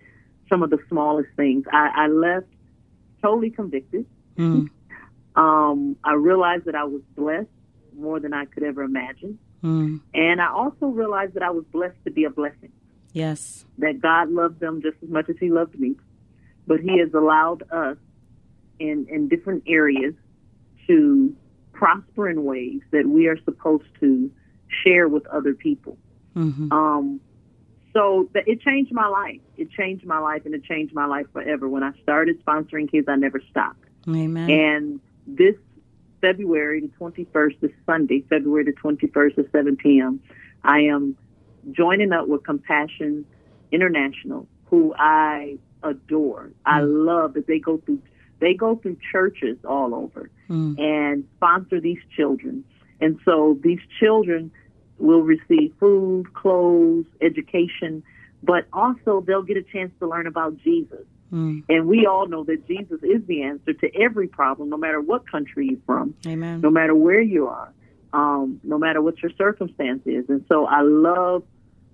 some 0.49 0.63
of 0.63 0.69
the 0.69 0.79
smallest 0.89 1.29
things. 1.35 1.65
I, 1.71 1.91
I 1.95 2.07
left 2.07 2.47
totally 3.21 3.49
convicted. 3.49 4.05
Mm. 4.37 4.69
Um, 5.33 5.95
I 6.03 6.15
realized 6.15 6.65
that 6.65 6.75
I 6.75 6.83
was 6.83 7.01
blessed 7.15 7.47
more 7.95 8.19
than 8.19 8.33
I 8.33 8.43
could 8.43 8.63
ever 8.63 8.83
imagine. 8.83 9.39
Mm. 9.63 10.01
And 10.13 10.41
I 10.41 10.51
also 10.51 10.87
realized 10.87 11.35
that 11.35 11.43
I 11.43 11.51
was 11.51 11.63
blessed 11.71 11.95
to 12.03 12.11
be 12.11 12.25
a 12.25 12.29
blessing. 12.29 12.71
Yes. 13.13 13.65
That 13.77 14.01
God 14.01 14.29
loved 14.29 14.59
them 14.59 14.81
just 14.81 14.97
as 15.01 15.09
much 15.09 15.29
as 15.29 15.37
He 15.39 15.49
loved 15.49 15.79
me. 15.79 15.95
But 16.67 16.81
He 16.81 16.99
has 16.99 17.13
allowed 17.13 17.63
us 17.71 17.97
in, 18.79 19.07
in 19.09 19.29
different 19.29 19.63
areas 19.67 20.15
to 20.87 21.35
prosper 21.81 22.29
in 22.29 22.43
ways 22.43 22.81
that 22.91 23.07
we 23.07 23.27
are 23.27 23.41
supposed 23.43 23.87
to 23.99 24.31
share 24.83 25.07
with 25.07 25.25
other 25.27 25.55
people. 25.55 25.97
Mm-hmm. 26.35 26.71
Um, 26.71 27.19
so 27.91 28.29
that 28.33 28.47
it 28.47 28.61
changed 28.61 28.93
my 28.93 29.07
life. 29.07 29.41
It 29.57 29.71
changed 29.71 30.05
my 30.05 30.19
life, 30.19 30.43
and 30.45 30.53
it 30.53 30.63
changed 30.63 30.93
my 30.93 31.05
life 31.05 31.25
forever. 31.33 31.67
When 31.67 31.81
I 31.81 31.91
started 32.03 32.43
sponsoring 32.45 32.89
kids, 32.89 33.07
I 33.09 33.15
never 33.15 33.41
stopped. 33.49 33.83
Amen. 34.07 34.49
And 34.49 34.99
this 35.25 35.55
February 36.21 36.81
the 36.81 36.91
21st, 36.99 37.59
this 37.59 37.71
Sunday, 37.87 38.23
February 38.29 38.63
the 38.63 38.73
21st 38.73 39.39
at 39.39 39.51
7 39.51 39.75
p.m., 39.75 40.21
I 40.63 40.81
am 40.81 41.17
joining 41.71 42.13
up 42.13 42.27
with 42.27 42.43
Compassion 42.43 43.25
International, 43.71 44.47
who 44.67 44.93
I 44.97 45.57
adore. 45.81 46.43
Mm. 46.45 46.53
I 46.65 46.81
love 46.81 47.33
that 47.33 47.47
they 47.47 47.57
go 47.57 47.79
through 47.79 48.03
they 48.41 48.53
go 48.53 48.75
through 48.75 48.97
churches 49.11 49.57
all 49.63 49.95
over 49.95 50.29
mm. 50.49 50.77
and 50.77 51.23
sponsor 51.37 51.79
these 51.79 51.99
children. 52.15 52.65
And 52.99 53.19
so 53.23 53.57
these 53.63 53.79
children 53.99 54.51
will 54.97 55.21
receive 55.21 55.73
food, 55.79 56.33
clothes, 56.33 57.05
education, 57.21 58.03
but 58.43 58.65
also 58.73 59.23
they'll 59.25 59.43
get 59.43 59.57
a 59.57 59.63
chance 59.63 59.91
to 59.99 60.07
learn 60.07 60.27
about 60.27 60.57
Jesus. 60.57 61.05
Mm. 61.31 61.63
And 61.69 61.87
we 61.87 62.05
all 62.05 62.27
know 62.27 62.43
that 62.43 62.67
Jesus 62.67 62.99
is 63.03 63.25
the 63.25 63.43
answer 63.43 63.73
to 63.73 63.95
every 63.95 64.27
problem, 64.27 64.69
no 64.69 64.77
matter 64.77 64.99
what 64.99 65.29
country 65.29 65.69
you're 65.69 65.79
from, 65.85 66.13
Amen. 66.27 66.59
no 66.61 66.69
matter 66.69 66.93
where 66.93 67.21
you 67.21 67.47
are, 67.47 67.71
um, 68.11 68.59
no 68.63 68.77
matter 68.77 69.01
what 69.01 69.21
your 69.21 69.31
circumstance 69.37 70.01
is. 70.05 70.25
And 70.29 70.43
so 70.49 70.65
I 70.65 70.81
love 70.81 71.43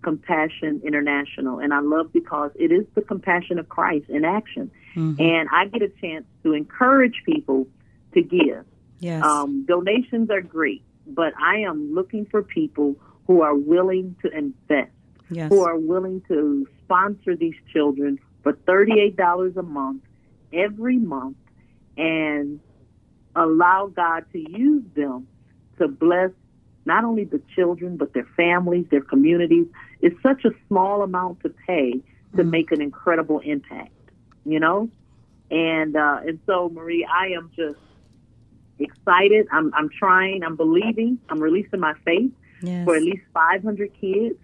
Compassion 0.01 0.81
International, 0.86 1.60
and 1.60 1.73
I 1.73 1.79
love 1.79 2.12
because 2.13 2.51
it 2.55 2.71
is 2.71 2.86
the 2.95 3.01
compassion 3.01 3.60
of 3.60 3.69
Christ 3.69 4.10
in 4.10 4.25
action. 4.25 4.71
Mm-hmm. 4.97 5.21
And 5.21 5.49
I 5.51 5.67
get 5.67 5.81
a 5.81 5.89
chance 5.89 6.25
to 6.43 6.53
encourage 6.53 7.21
people 7.25 7.67
to 8.13 8.21
give. 8.21 8.65
Yes. 8.99 9.23
Um, 9.23 9.65
donations 9.65 10.29
are 10.31 10.41
great, 10.41 10.83
but 11.05 11.33
I 11.39 11.60
am 11.60 11.93
looking 11.93 12.25
for 12.25 12.41
people 12.41 12.95
who 13.27 13.41
are 13.41 13.55
willing 13.55 14.15
to 14.23 14.36
invest, 14.36 14.91
yes. 15.29 15.49
who 15.49 15.63
are 15.63 15.77
willing 15.77 16.21
to 16.29 16.67
sponsor 16.83 17.36
these 17.36 17.55
children 17.71 18.19
for 18.41 18.53
$38 18.53 19.57
a 19.57 19.62
month 19.62 20.01
every 20.51 20.97
month 20.97 21.38
and 21.97 22.60
allow 23.36 23.88
God 23.88 24.25
to 24.33 24.39
use 24.39 24.83
them 24.95 25.27
to 25.77 25.88
bless 25.88 26.31
not 26.86 27.03
only 27.03 27.25
the 27.25 27.41
children, 27.53 27.97
but 27.97 28.13
their 28.13 28.27
families, 28.38 28.86
their 28.89 29.01
communities. 29.01 29.67
It's 30.01 30.19
such 30.23 30.45
a 30.45 30.51
small 30.67 31.03
amount 31.03 31.41
to 31.41 31.49
pay 31.49 31.91
to 31.91 31.99
mm-hmm. 32.38 32.49
make 32.49 32.71
an 32.71 32.81
incredible 32.81 33.39
impact, 33.39 33.91
you 34.47 34.60
know? 34.60 34.89
And, 35.49 35.95
uh, 35.95 36.19
and 36.25 36.39
so 36.45 36.69
Marie, 36.69 37.05
I 37.05 37.27
am 37.38 37.51
just 37.55 37.79
excited. 38.79 39.47
I'm, 39.51 39.73
I'm 39.73 39.89
trying, 39.89 40.43
I'm 40.43 40.55
believing, 40.55 41.19
I'm 41.29 41.39
releasing 41.39 41.79
my 41.79 41.93
faith 42.05 42.31
yes. 42.62 42.86
for 42.86 42.95
at 42.95 43.01
least 43.01 43.23
500 43.33 43.91
kids. 43.99 44.36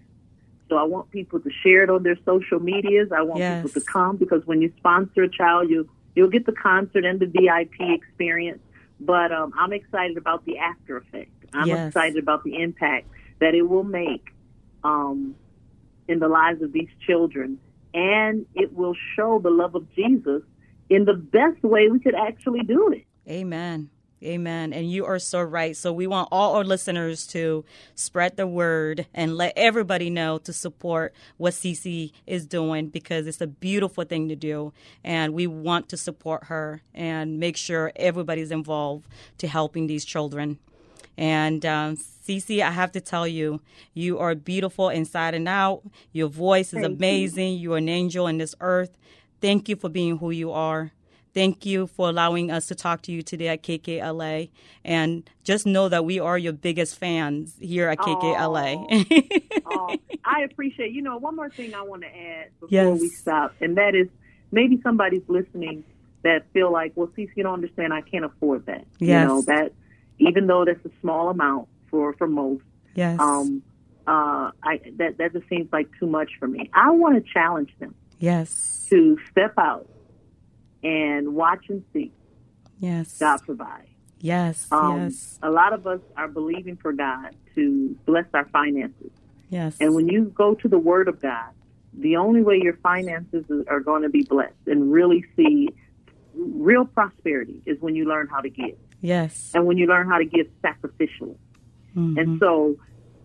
So 0.68 0.76
I 0.76 0.84
want 0.84 1.10
people 1.10 1.40
to 1.40 1.50
share 1.62 1.82
it 1.82 1.90
on 1.90 2.02
their 2.02 2.16
social 2.24 2.58
medias. 2.58 3.12
I 3.12 3.22
want 3.22 3.40
yes. 3.40 3.62
people 3.62 3.80
to 3.80 3.86
come 3.86 4.16
because 4.16 4.46
when 4.46 4.62
you 4.62 4.72
sponsor 4.78 5.24
a 5.24 5.28
child, 5.28 5.68
you 5.68 5.88
you'll 6.14 6.30
get 6.30 6.46
the 6.46 6.52
concert 6.52 7.04
and 7.04 7.20
the 7.20 7.26
VIP 7.26 7.80
experience. 7.80 8.60
But 9.00 9.32
um, 9.32 9.52
I'm 9.58 9.72
excited 9.72 10.16
about 10.16 10.44
the 10.46 10.58
after 10.58 10.96
effect. 10.96 11.30
I'm 11.52 11.68
yes. 11.68 11.88
excited 11.88 12.22
about 12.22 12.44
the 12.44 12.62
impact 12.62 13.08
that 13.40 13.54
it 13.54 13.62
will 13.62 13.84
make 13.84 14.28
um, 14.82 15.34
in 16.08 16.18
the 16.18 16.28
lives 16.28 16.62
of 16.62 16.72
these 16.72 16.88
children, 17.06 17.58
and 17.94 18.44
it 18.54 18.74
will 18.74 18.94
show 19.16 19.38
the 19.38 19.50
love 19.50 19.74
of 19.74 19.86
Jesus 19.94 20.42
in 20.90 21.04
the 21.04 21.14
best 21.14 21.62
way 21.62 21.88
we 21.88 22.00
could 22.00 22.14
actually 22.14 22.62
do 22.62 22.90
it. 22.90 23.04
Amen. 23.30 23.88
Amen. 24.22 24.72
And 24.72 24.90
you 24.90 25.04
are 25.04 25.18
so 25.18 25.42
right. 25.42 25.76
So 25.76 25.92
we 25.92 26.06
want 26.06 26.28
all 26.32 26.56
our 26.56 26.64
listeners 26.64 27.26
to 27.28 27.64
spread 27.94 28.36
the 28.36 28.46
word 28.46 29.06
and 29.12 29.36
let 29.36 29.52
everybody 29.54 30.08
know 30.08 30.38
to 30.38 30.52
support 30.52 31.14
what 31.36 31.52
Cece 31.52 32.10
is 32.26 32.46
doing 32.46 32.88
because 32.88 33.26
it's 33.26 33.42
a 33.42 33.46
beautiful 33.46 34.04
thing 34.04 34.28
to 34.28 34.36
do. 34.36 34.72
And 35.02 35.34
we 35.34 35.46
want 35.46 35.90
to 35.90 35.98
support 35.98 36.44
her 36.44 36.80
and 36.94 37.38
make 37.38 37.56
sure 37.56 37.92
everybody's 37.96 38.50
involved 38.50 39.08
to 39.38 39.46
helping 39.46 39.88
these 39.88 40.06
children. 40.06 40.58
And 41.16 41.64
um, 41.64 41.96
Cece, 41.96 42.60
I 42.60 42.70
have 42.70 42.92
to 42.92 43.00
tell 43.00 43.26
you, 43.26 43.60
you 43.92 44.18
are 44.18 44.34
beautiful 44.34 44.88
inside 44.88 45.34
and 45.34 45.48
out. 45.48 45.82
Your 46.12 46.28
voice 46.28 46.72
is 46.72 46.82
Thank 46.82 46.96
amazing. 46.96 47.54
You. 47.54 47.58
you 47.58 47.72
are 47.74 47.78
an 47.78 47.88
angel 47.88 48.26
in 48.26 48.38
this 48.38 48.54
earth. 48.60 48.96
Thank 49.40 49.68
you 49.68 49.76
for 49.76 49.88
being 49.88 50.18
who 50.18 50.30
you 50.30 50.50
are. 50.52 50.92
Thank 51.34 51.66
you 51.66 51.88
for 51.88 52.08
allowing 52.08 52.52
us 52.52 52.66
to 52.66 52.76
talk 52.76 53.02
to 53.02 53.12
you 53.12 53.20
today 53.20 53.48
at 53.48 53.62
KKLA. 53.64 54.50
And 54.84 55.28
just 55.42 55.66
know 55.66 55.88
that 55.88 56.04
we 56.04 56.20
are 56.20 56.38
your 56.38 56.52
biggest 56.52 56.96
fans 56.96 57.56
here 57.60 57.88
at 57.88 57.98
KKLA. 57.98 59.42
oh, 59.66 59.96
I 60.24 60.42
appreciate 60.42 60.92
You 60.92 61.02
know, 61.02 61.16
one 61.16 61.34
more 61.34 61.50
thing 61.50 61.74
I 61.74 61.82
want 61.82 62.02
to 62.02 62.08
add 62.08 62.50
before 62.60 62.68
yes. 62.70 63.00
we 63.00 63.08
stop, 63.08 63.54
and 63.60 63.76
that 63.76 63.96
is 63.96 64.06
maybe 64.52 64.80
somebody's 64.82 65.24
listening 65.26 65.82
that 66.22 66.46
feel 66.52 66.72
like, 66.72 66.92
well, 66.94 67.10
see, 67.16 67.28
you 67.34 67.42
don't 67.42 67.54
understand, 67.54 67.92
I 67.92 68.00
can't 68.00 68.24
afford 68.24 68.66
that. 68.66 68.86
Yes. 68.98 69.22
You 69.22 69.28
know, 69.28 69.42
that 69.42 69.72
even 70.18 70.46
though 70.46 70.64
that's 70.64 70.84
a 70.84 70.90
small 71.00 71.28
amount 71.30 71.68
for, 71.90 72.12
for 72.14 72.26
most. 72.26 72.64
Yes. 72.94 73.18
Um, 73.20 73.62
uh, 74.06 74.50
I, 74.62 74.80
that, 74.96 75.18
that 75.18 75.32
just 75.32 75.48
seems 75.48 75.72
like 75.72 75.88
too 75.98 76.06
much 76.06 76.30
for 76.38 76.46
me. 76.46 76.70
I 76.74 76.90
want 76.90 77.24
to 77.24 77.32
challenge 77.32 77.70
them. 77.78 77.94
Yes. 78.18 78.86
To 78.90 79.18
step 79.30 79.54
out 79.58 79.88
and 80.82 81.34
watch 81.34 81.64
and 81.68 81.82
see. 81.92 82.12
Yes. 82.78 83.18
God 83.18 83.40
provide. 83.44 83.88
Yes. 84.20 84.66
Um, 84.70 85.02
yes. 85.02 85.38
A 85.42 85.50
lot 85.50 85.72
of 85.72 85.86
us 85.86 86.00
are 86.16 86.28
believing 86.28 86.76
for 86.76 86.92
God 86.92 87.34
to 87.54 87.96
bless 88.06 88.26
our 88.34 88.46
finances. 88.46 89.10
Yes. 89.48 89.76
And 89.80 89.94
when 89.94 90.08
you 90.08 90.32
go 90.34 90.54
to 90.54 90.68
the 90.68 90.78
Word 90.78 91.08
of 91.08 91.20
God, 91.20 91.50
the 91.92 92.16
only 92.16 92.42
way 92.42 92.58
your 92.60 92.76
finances 92.78 93.44
are 93.68 93.80
going 93.80 94.02
to 94.02 94.08
be 94.08 94.22
blessed 94.22 94.54
and 94.66 94.92
really 94.92 95.24
see 95.36 95.68
real 96.34 96.84
prosperity 96.84 97.62
is 97.66 97.80
when 97.80 97.94
you 97.94 98.06
learn 98.06 98.26
how 98.28 98.40
to 98.40 98.50
give. 98.50 98.76
Yes. 99.04 99.50
And 99.54 99.66
when 99.66 99.76
you 99.76 99.86
learn 99.86 100.08
how 100.08 100.16
to 100.16 100.24
give 100.24 100.48
sacrificially. 100.62 101.36
Mm-hmm. 101.94 102.18
And 102.18 102.40
so 102.40 102.78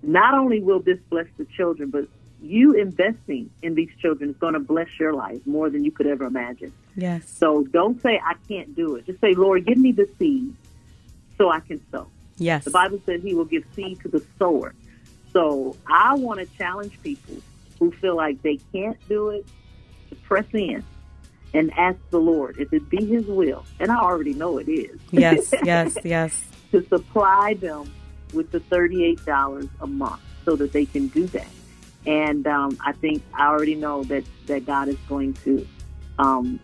not 0.03 0.33
only 0.33 0.59
will 0.59 0.81
this 0.81 0.99
bless 1.09 1.27
the 1.37 1.45
children, 1.45 1.89
but 1.89 2.05
you 2.41 2.73
investing 2.73 3.49
in 3.61 3.75
these 3.75 3.89
children 4.01 4.31
is 4.31 4.35
going 4.35 4.55
to 4.55 4.59
bless 4.59 4.89
your 4.99 5.13
life 5.13 5.39
more 5.45 5.69
than 5.69 5.85
you 5.85 5.91
could 5.91 6.05
ever 6.05 6.25
imagine. 6.25 6.73
Yes. 6.97 7.29
So 7.29 7.63
don't 7.63 8.01
say, 8.01 8.19
I 8.21 8.33
can't 8.49 8.75
do 8.75 8.97
it. 8.97 9.05
Just 9.05 9.21
say, 9.21 9.33
Lord, 9.35 9.65
give 9.65 9.77
me 9.77 9.93
the 9.93 10.09
seed 10.19 10.53
so 11.37 11.49
I 11.49 11.61
can 11.61 11.81
sow. 11.91 12.09
Yes. 12.37 12.65
The 12.65 12.71
Bible 12.71 12.99
says 13.05 13.23
he 13.23 13.33
will 13.33 13.45
give 13.45 13.63
seed 13.73 14.01
to 14.01 14.09
the 14.09 14.21
sower. 14.37 14.75
So 15.31 15.77
I 15.87 16.15
want 16.15 16.41
to 16.41 16.57
challenge 16.57 17.01
people 17.01 17.37
who 17.79 17.91
feel 17.91 18.17
like 18.17 18.41
they 18.41 18.59
can't 18.73 18.97
do 19.07 19.29
it 19.29 19.47
to 20.09 20.15
press 20.15 20.45
in 20.53 20.83
and 21.53 21.71
ask 21.77 21.97
the 22.09 22.19
Lord 22.19 22.57
if 22.59 22.71
it 22.73 22.89
be 22.89 23.05
his 23.05 23.25
will. 23.25 23.65
And 23.79 23.91
I 23.91 23.97
already 23.97 24.33
know 24.33 24.57
it 24.57 24.69
is. 24.69 24.99
Yes, 25.11 25.53
yes, 25.63 25.97
yes. 26.03 26.43
to 26.71 26.85
supply 26.87 27.55
them 27.55 27.91
with 28.33 28.51
the 28.51 28.59
$38 28.59 29.69
a 29.81 29.87
month 29.87 30.21
so 30.45 30.55
that 30.55 30.71
they 30.71 30.85
can 30.85 31.07
do 31.07 31.25
that. 31.27 31.47
And 32.05 32.47
um, 32.47 32.77
I 32.85 32.93
think 32.93 33.23
I 33.33 33.47
already 33.47 33.75
know 33.75 34.03
that, 34.05 34.23
that 34.45 34.65
God 34.65 34.87
is 34.87 34.97
going 35.07 35.33
to 35.45 35.67
um, 36.17 36.59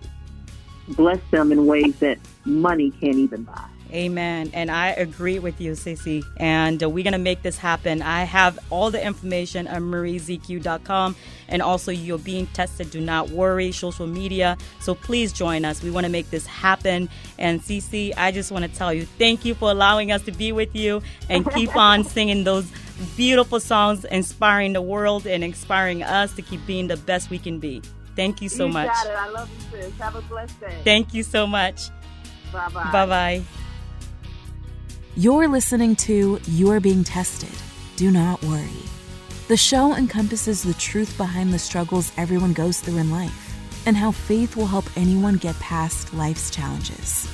bless 0.89 1.19
them 1.31 1.51
in 1.51 1.65
ways 1.65 1.97
that 1.99 2.19
money 2.45 2.91
can't 2.91 3.17
even 3.17 3.43
buy. 3.43 3.67
Amen. 3.95 4.51
And 4.53 4.69
I 4.69 4.89
agree 4.89 5.39
with 5.39 5.61
you, 5.61 5.71
Sissy. 5.71 6.23
And 6.37 6.83
uh, 6.83 6.89
we're 6.89 7.03
going 7.03 7.13
to 7.13 7.17
make 7.17 7.41
this 7.43 7.57
happen. 7.57 8.01
I 8.01 8.23
have 8.25 8.59
all 8.69 8.91
the 8.91 9.03
information 9.03 9.67
on 9.67 9.83
mariezq.com 9.83 11.15
and 11.47 11.61
also 11.61 11.91
you're 11.91 12.19
being 12.19 12.47
tested. 12.47 12.91
Do 12.91 12.99
not 12.99 13.29
worry, 13.29 13.71
social 13.71 14.05
media. 14.05 14.57
So 14.81 14.95
please 14.95 15.31
join 15.31 15.63
us. 15.63 15.81
We 15.81 15.91
want 15.91 16.05
to 16.05 16.11
make 16.11 16.29
this 16.29 16.45
happen. 16.45 17.09
And 17.39 17.61
Cece, 17.61 18.13
I 18.17 18.31
just 18.31 18.51
want 18.51 18.65
to 18.65 18.71
tell 18.77 18.93
you 18.93 19.05
thank 19.05 19.45
you 19.45 19.55
for 19.55 19.71
allowing 19.71 20.11
us 20.11 20.21
to 20.23 20.31
be 20.31 20.51
with 20.51 20.75
you 20.75 21.01
and 21.29 21.49
keep 21.53 21.73
on 21.77 22.03
singing 22.03 22.43
those 22.43 22.69
beautiful 23.15 23.59
songs, 23.61 24.03
inspiring 24.05 24.73
the 24.73 24.81
world 24.81 25.25
and 25.25 25.43
inspiring 25.43 26.03
us 26.03 26.33
to 26.35 26.41
keep 26.41 26.65
being 26.65 26.87
the 26.87 26.97
best 26.97 27.29
we 27.29 27.39
can 27.39 27.59
be. 27.59 27.81
Thank 28.15 28.41
you 28.41 28.49
so 28.49 28.67
you 28.67 28.73
much. 28.73 28.87
Got 28.87 29.07
it. 29.07 29.17
I 29.17 29.29
love 29.29 29.49
you, 29.73 29.81
sis. 29.81 29.97
Have 29.99 30.15
a 30.15 30.21
blessed 30.23 30.59
day. 30.59 30.81
Thank 30.83 31.13
you 31.13 31.23
so 31.23 31.47
much. 31.47 31.89
Bye 32.51 32.69
bye. 32.69 32.91
Bye 32.91 33.05
bye. 33.05 33.43
You're 35.17 35.47
listening 35.47 35.95
to 36.07 36.41
You're 36.45 36.81
Being 36.81 37.05
Tested. 37.05 37.57
Do 37.95 38.11
not 38.11 38.43
worry. 38.43 38.83
The 39.47 39.55
show 39.55 39.95
encompasses 39.95 40.61
the 40.61 40.73
truth 40.73 41.15
behind 41.15 41.53
the 41.53 41.59
struggles 41.59 42.11
everyone 42.17 42.51
goes 42.51 42.81
through 42.81 42.97
in 42.97 43.09
life 43.09 43.55
and 43.85 43.95
how 43.95 44.11
faith 44.11 44.57
will 44.57 44.67
help 44.67 44.83
anyone 44.97 45.35
get 45.35 45.57
past 45.61 46.13
life's 46.13 46.51
challenges. 46.51 47.29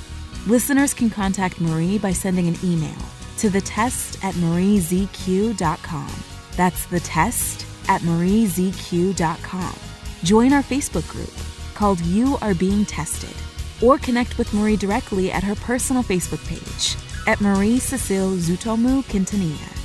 Listeners 0.46 0.94
can 0.94 1.10
contact 1.10 1.60
Marie 1.60 1.98
by 1.98 2.13
sending 2.13 2.48
an 2.48 2.56
email 2.63 3.02
to 3.38 3.50
the 3.50 3.62
test 3.62 4.24
at 4.24 4.36
mariezq.com. 4.36 6.12
That's 6.56 6.86
the 6.86 7.00
test 7.00 7.65
at 7.89 8.02
mariezq.com. 8.02 9.76
Join 10.24 10.54
our 10.54 10.62
Facebook 10.62 11.10
group 11.10 11.34
called 11.74 12.00
You 12.02 12.38
Are 12.44 12.54
Being 12.54 12.86
Tested 12.86 13.36
or 13.82 13.98
connect 13.98 14.38
with 14.38 14.54
Marie 14.54 14.78
directly 14.78 15.32
at 15.32 15.44
her 15.44 15.56
personal 15.56 16.04
Facebook 16.04 16.48
page 16.48 16.96
at 17.28 17.42
Marie 17.42 17.80
Cecile 17.80 18.36
Zutomu 18.38 19.04
Quintanilla. 19.06 19.78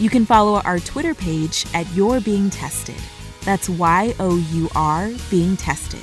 You 0.00 0.08
can 0.08 0.24
follow 0.24 0.60
our 0.60 0.78
Twitter 0.78 1.14
page 1.14 1.66
at 1.74 1.90
You're 1.94 2.20
Being 2.20 2.50
Tested. 2.50 3.00
That's 3.42 3.68
Y 3.68 4.14
O 4.18 4.36
U 4.36 4.68
R 4.74 5.10
Being 5.30 5.56
Tested. 5.56 6.02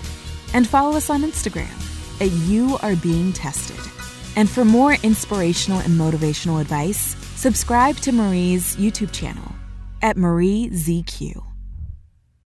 And 0.54 0.68
follow 0.68 0.96
us 0.96 1.10
on 1.10 1.24
Instagram 1.24 1.74
at 2.22 2.32
You 2.48 2.78
Are 2.82 2.96
Being 2.96 3.34
Tested. 3.34 3.80
And 4.36 4.50
for 4.50 4.64
more 4.64 4.98
inspirational 5.04 5.80
and 5.80 5.94
motivational 5.94 6.62
advice, 6.62 7.16
subscribe 7.36 7.96
to 7.98 8.12
Marie's 8.12 8.76
YouTube 8.76 9.12
channel 9.12 9.52
at 10.02 10.16
Marie 10.16 10.70
ZQ. 10.72 11.47